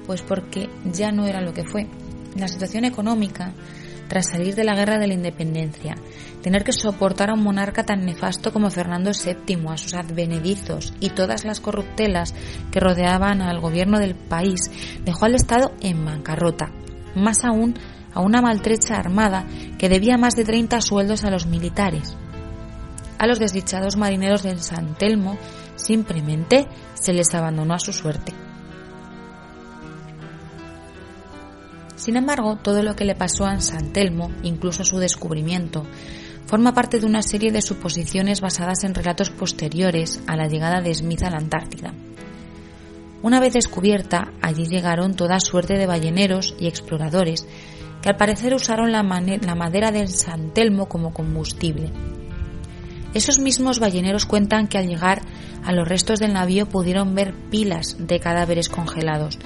Pues 0.05 0.21
porque 0.21 0.69
ya 0.93 1.11
no 1.11 1.25
era 1.25 1.41
lo 1.41 1.53
que 1.53 1.63
fue. 1.63 1.87
La 2.35 2.47
situación 2.47 2.85
económica, 2.85 3.51
tras 4.07 4.29
salir 4.29 4.53
de 4.53 4.63
la 4.63 4.75
guerra 4.75 4.99
de 4.99 5.07
la 5.07 5.15
independencia, 5.15 5.95
tener 6.43 6.63
que 6.63 6.71
soportar 6.71 7.31
a 7.31 7.33
un 7.33 7.41
monarca 7.41 7.83
tan 7.83 8.05
nefasto 8.05 8.53
como 8.53 8.69
Fernando 8.69 9.09
VII, 9.09 9.65
a 9.67 9.77
sus 9.77 9.95
advenedizos 9.95 10.93
y 10.99 11.09
todas 11.09 11.45
las 11.45 11.59
corruptelas 11.61 12.35
que 12.71 12.79
rodeaban 12.79 13.41
al 13.41 13.59
gobierno 13.59 13.97
del 13.97 14.13
país, 14.13 14.69
dejó 15.03 15.25
al 15.25 15.33
Estado 15.33 15.73
en 15.81 16.05
bancarrota, 16.05 16.67
más 17.15 17.43
aún 17.43 17.73
a 18.13 18.21
una 18.21 18.43
maltrecha 18.43 18.97
armada 18.97 19.47
que 19.79 19.89
debía 19.89 20.19
más 20.19 20.35
de 20.35 20.43
30 20.43 20.79
sueldos 20.81 21.23
a 21.23 21.31
los 21.31 21.47
militares. 21.47 22.15
A 23.17 23.25
los 23.25 23.39
desdichados 23.39 23.97
marineros 23.97 24.43
del 24.43 24.59
San 24.59 24.95
Telmo 24.95 25.39
simplemente 25.75 26.67
se 26.93 27.13
les 27.13 27.33
abandonó 27.33 27.73
a 27.73 27.79
su 27.79 27.93
suerte. 27.93 28.33
Sin 31.95 32.17
embargo, 32.17 32.57
todo 32.57 32.83
lo 32.83 32.95
que 32.95 33.05
le 33.05 33.15
pasó 33.15 33.45
a 33.45 33.59
San 33.61 33.91
Telmo, 33.91 34.31
incluso 34.43 34.83
su 34.83 34.99
descubrimiento, 34.99 35.85
forma 36.45 36.73
parte 36.73 36.99
de 36.99 37.05
una 37.05 37.21
serie 37.21 37.51
de 37.51 37.61
suposiciones 37.61 38.41
basadas 38.41 38.83
en 38.83 38.93
relatos 38.93 39.29
posteriores 39.29 40.21
a 40.27 40.35
la 40.35 40.47
llegada 40.47 40.81
de 40.81 40.93
Smith 40.93 41.23
a 41.23 41.31
la 41.31 41.37
Antártida. 41.37 41.93
Una 43.23 43.39
vez 43.39 43.53
descubierta, 43.53 44.31
allí 44.41 44.65
llegaron 44.65 45.15
toda 45.15 45.39
suerte 45.39 45.77
de 45.77 45.87
balleneros 45.87 46.53
y 46.59 46.67
exploradores 46.67 47.47
que 48.01 48.09
al 48.09 48.17
parecer 48.17 48.53
usaron 48.53 48.91
la, 48.91 49.01
madera 49.01 49.91
del 49.91 50.09
San 50.09 50.53
Telmo 50.53 50.87
como 50.87 51.11
combustible. 51.11 51.91
Esos 53.15 53.39
mismos 53.39 53.79
balleneros 53.79 54.27
cuentan 54.27 54.67
que 54.67 54.77
al 54.77 54.87
llegar 54.87 55.23
a 55.65 55.71
los 55.71 55.87
restos 55.87 56.19
del 56.19 56.33
navío 56.33 56.67
pudieron 56.67 57.15
ver 57.15 57.33
pilas 57.49 57.97
de 57.99 58.19
cadáveres 58.19 58.69
congelados 58.69 59.39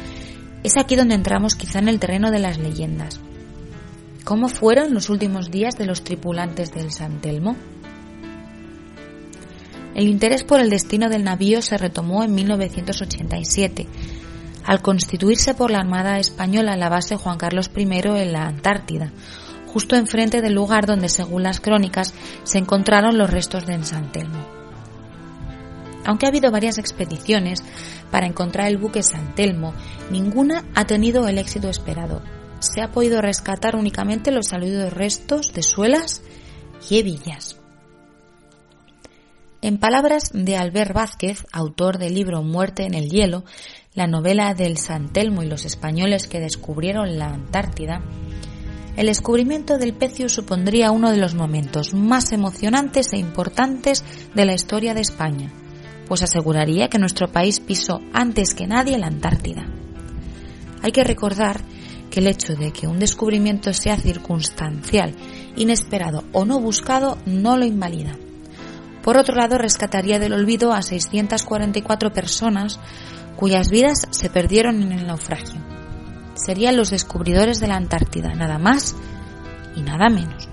es 0.63 0.77
aquí 0.77 0.95
donde 0.95 1.15
entramos 1.15 1.55
quizá 1.55 1.79
en 1.79 1.87
el 1.87 1.99
terreno 1.99 2.31
de 2.31 2.39
las 2.39 2.57
leyendas. 2.57 3.19
¿Cómo 4.25 4.49
fueron 4.49 4.93
los 4.93 5.09
últimos 5.09 5.51
días 5.51 5.77
de 5.77 5.85
los 5.85 6.03
tripulantes 6.03 6.73
del 6.73 6.91
San 6.91 7.21
Telmo? 7.21 7.55
El 9.95 10.07
interés 10.07 10.43
por 10.43 10.59
el 10.59 10.69
destino 10.69 11.09
del 11.09 11.23
navío 11.23 11.61
se 11.61 11.77
retomó 11.77 12.23
en 12.23 12.35
1987, 12.35 13.87
al 14.65 14.81
constituirse 14.81 15.53
por 15.53 15.71
la 15.71 15.79
Armada 15.79 16.19
Española 16.19 16.75
la 16.75 16.89
base 16.89 17.15
Juan 17.15 17.37
Carlos 17.37 17.71
I 17.75 17.83
en 17.83 18.33
la 18.33 18.45
Antártida, 18.45 19.11
justo 19.65 19.95
enfrente 19.95 20.41
del 20.41 20.53
lugar 20.53 20.85
donde, 20.85 21.09
según 21.09 21.43
las 21.43 21.59
crónicas, 21.59 22.13
se 22.43 22.59
encontraron 22.59 23.17
los 23.17 23.29
restos 23.29 23.65
de 23.65 23.83
San 23.83 24.11
Telmo. 24.11 24.58
Aunque 26.09 26.25
ha 26.25 26.29
habido 26.29 26.49
varias 26.49 26.79
expediciones 26.79 27.63
para 28.09 28.25
encontrar 28.25 28.67
el 28.67 28.79
buque 28.79 29.03
San 29.03 29.35
Telmo, 29.35 29.75
ninguna 30.09 30.65
ha 30.73 30.85
tenido 30.85 31.27
el 31.27 31.37
éxito 31.37 31.69
esperado. 31.69 32.23
Se 32.61 32.81
ha 32.81 32.89
podido 32.89 33.21
rescatar 33.21 33.75
únicamente 33.75 34.31
los 34.31 34.47
saludos 34.47 34.91
restos 34.91 35.53
de 35.53 35.61
suelas 35.61 36.23
y 36.89 36.97
hebillas. 36.97 37.57
En 39.61 39.77
palabras 39.77 40.31
de 40.33 40.57
Albert 40.57 40.93
Vázquez, 40.93 41.45
autor 41.51 41.99
del 41.99 42.15
libro 42.15 42.41
Muerte 42.41 42.87
en 42.87 42.95
el 42.95 43.11
hielo, 43.11 43.43
la 43.93 44.07
novela 44.07 44.55
del 44.55 44.77
San 44.79 45.13
Telmo 45.13 45.43
y 45.43 45.47
los 45.47 45.63
españoles 45.63 46.25
que 46.25 46.39
descubrieron 46.39 47.19
la 47.19 47.27
Antártida, 47.27 48.01
el 48.97 49.05
descubrimiento 49.05 49.77
del 49.77 49.93
pecio 49.93 50.27
supondría 50.27 50.89
uno 50.89 51.11
de 51.11 51.17
los 51.17 51.35
momentos 51.35 51.93
más 51.93 52.31
emocionantes 52.31 53.13
e 53.13 53.17
importantes 53.17 54.03
de 54.33 54.45
la 54.45 54.55
historia 54.55 54.95
de 54.95 55.01
España 55.01 55.53
pues 56.09 56.23
aseguraría 56.23 56.89
que 56.89 56.97
nuestro 56.97 57.31
país 57.31 57.61
pisó 57.61 58.01
antes 58.11 58.55
que 58.55 58.67
nadie 58.67 58.97
la 58.97 59.07
Antártida. 59.07 59.65
Hay 60.81 60.91
que 60.91 61.03
recordar 61.03 61.61
que 62.09 62.19
el 62.19 62.27
hecho 62.27 62.55
de 62.55 62.71
que 62.71 62.87
un 62.87 62.99
descubrimiento 62.99 63.71
sea 63.73 63.95
circunstancial, 63.95 65.13
inesperado 65.55 66.23
o 66.31 66.45
no 66.45 66.59
buscado 66.59 67.19
no 67.25 67.55
lo 67.57 67.65
invalida. 67.65 68.17
Por 69.03 69.17
otro 69.17 69.35
lado, 69.35 69.57
rescataría 69.57 70.19
del 70.19 70.33
olvido 70.33 70.73
a 70.73 70.81
644 70.81 72.11
personas 72.11 72.79
cuyas 73.35 73.69
vidas 73.69 74.07
se 74.09 74.29
perdieron 74.29 74.81
en 74.81 74.91
el 74.91 75.07
naufragio. 75.07 75.61
Serían 76.33 76.75
los 76.75 76.89
descubridores 76.89 77.59
de 77.59 77.67
la 77.67 77.75
Antártida, 77.75 78.33
nada 78.33 78.57
más 78.57 78.95
y 79.75 79.81
nada 79.81 80.09
menos. 80.09 80.49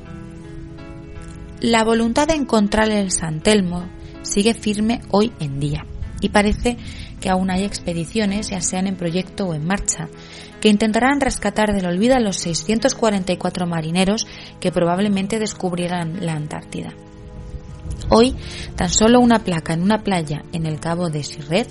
La 1.61 1.83
voluntad 1.83 2.29
de 2.29 2.35
encontrar 2.35 2.91
el 2.91 3.11
San 3.11 3.41
Telmo 3.41 3.89
sigue 4.37 4.53
firme 4.53 5.01
hoy 5.13 5.33
en 5.41 5.59
día 5.59 5.87
y 6.21 6.29
parece 6.29 6.77
que 7.23 7.31
aún 7.31 7.51
hay 7.51 7.65
expediciones, 7.65 8.51
ya 8.51 8.61
sean 8.61 8.87
en 8.87 8.95
proyecto 8.95 9.47
o 9.47 9.55
en 9.55 9.65
marcha, 9.65 10.11
que 10.61 10.69
intentarán 10.69 11.23
rescatar 11.23 11.73
del 11.73 11.87
olvido 11.87 12.17
a 12.17 12.21
los 12.21 12.37
644 12.37 13.67
marineros 13.67 14.27
que 14.61 14.71
probablemente 14.71 15.39
descubrieran 15.39 16.27
la 16.27 16.35
Antártida. 16.35 16.93
Hoy, 18.11 18.37
tan 18.77 18.91
solo 18.91 19.21
una 19.21 19.39
placa 19.39 19.73
en 19.73 19.83
una 19.83 20.05
playa 20.05 20.45
en 20.53 20.67
el 20.67 20.81
cabo 20.81 21.09
de 21.09 21.25
Sirred 21.25 21.69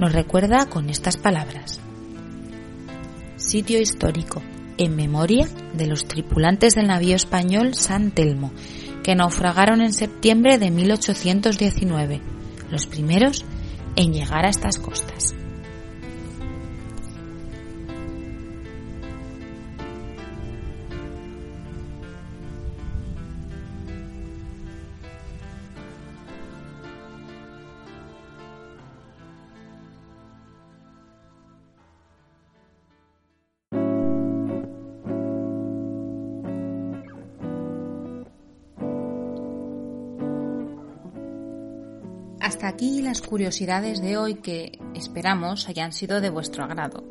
nos 0.00 0.12
recuerda 0.12 0.66
con 0.66 0.90
estas 0.90 1.16
palabras. 1.16 1.78
Sitio 3.36 3.80
histórico, 3.80 4.42
en 4.78 4.96
memoria 4.96 5.46
de 5.74 5.86
los 5.86 6.06
tripulantes 6.06 6.74
del 6.74 6.88
navío 6.88 7.14
español 7.14 7.74
San 7.74 8.10
Telmo, 8.10 8.50
que 9.02 9.14
naufragaron 9.14 9.80
en 9.80 9.92
septiembre 9.92 10.58
de 10.58 10.70
1819, 10.70 12.20
los 12.70 12.86
primeros 12.86 13.44
en 13.96 14.12
llegar 14.12 14.46
a 14.46 14.50
estas 14.50 14.78
costas. 14.78 15.34
Hasta 42.50 42.66
aquí 42.66 43.00
las 43.00 43.22
curiosidades 43.22 44.02
de 44.02 44.16
hoy 44.16 44.34
que 44.34 44.76
esperamos 44.92 45.68
hayan 45.68 45.92
sido 45.92 46.20
de 46.20 46.30
vuestro 46.30 46.64
agrado. 46.64 47.04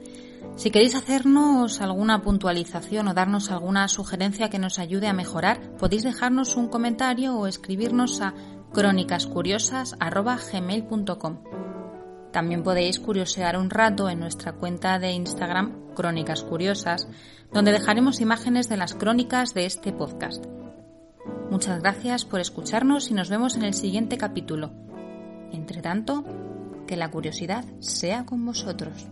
Si 0.58 0.70
queréis 0.70 0.96
hacernos 0.96 1.80
alguna 1.80 2.22
puntualización 2.22 3.08
o 3.08 3.14
darnos 3.14 3.50
alguna 3.50 3.88
sugerencia 3.88 4.50
que 4.50 4.60
nos 4.60 4.80
ayude 4.80 5.08
a 5.08 5.14
mejorar, 5.14 5.78
podéis 5.78 6.04
dejarnos 6.04 6.58
un 6.58 6.68
comentario 6.68 7.38
o 7.38 7.48
escribirnos 7.48 8.20
a 8.20 8.34
crónicascuriosas.gmail.com. 8.74 11.38
También 12.34 12.62
podéis 12.62 13.00
curiosear 13.00 13.56
un 13.56 13.70
rato 13.70 14.10
en 14.10 14.20
nuestra 14.20 14.52
cuenta 14.52 15.00
de 15.00 15.14
Instagram 15.14 15.94
Crónicas 15.96 16.44
Curiosas, 16.44 17.08
donde 17.54 17.72
dejaremos 17.72 18.20
imágenes 18.20 18.68
de 18.68 18.76
las 18.76 18.94
crónicas 18.94 19.54
de 19.54 19.66
este 19.66 19.94
podcast. 19.94 20.44
Muchas 21.50 21.82
gracias 21.82 22.26
por 22.26 22.42
escucharnos 22.42 23.10
y 23.10 23.14
nos 23.14 23.30
vemos 23.30 23.56
en 23.56 23.64
el 23.64 23.74
siguiente 23.74 24.18
capítulo. 24.18 24.89
Entre 25.52 25.82
tanto, 25.82 26.24
que 26.88 26.98
la 26.98 27.12
curiosidad 27.12 27.66
sea 27.80 28.26
con 28.26 28.46
vosotros. 28.46 29.08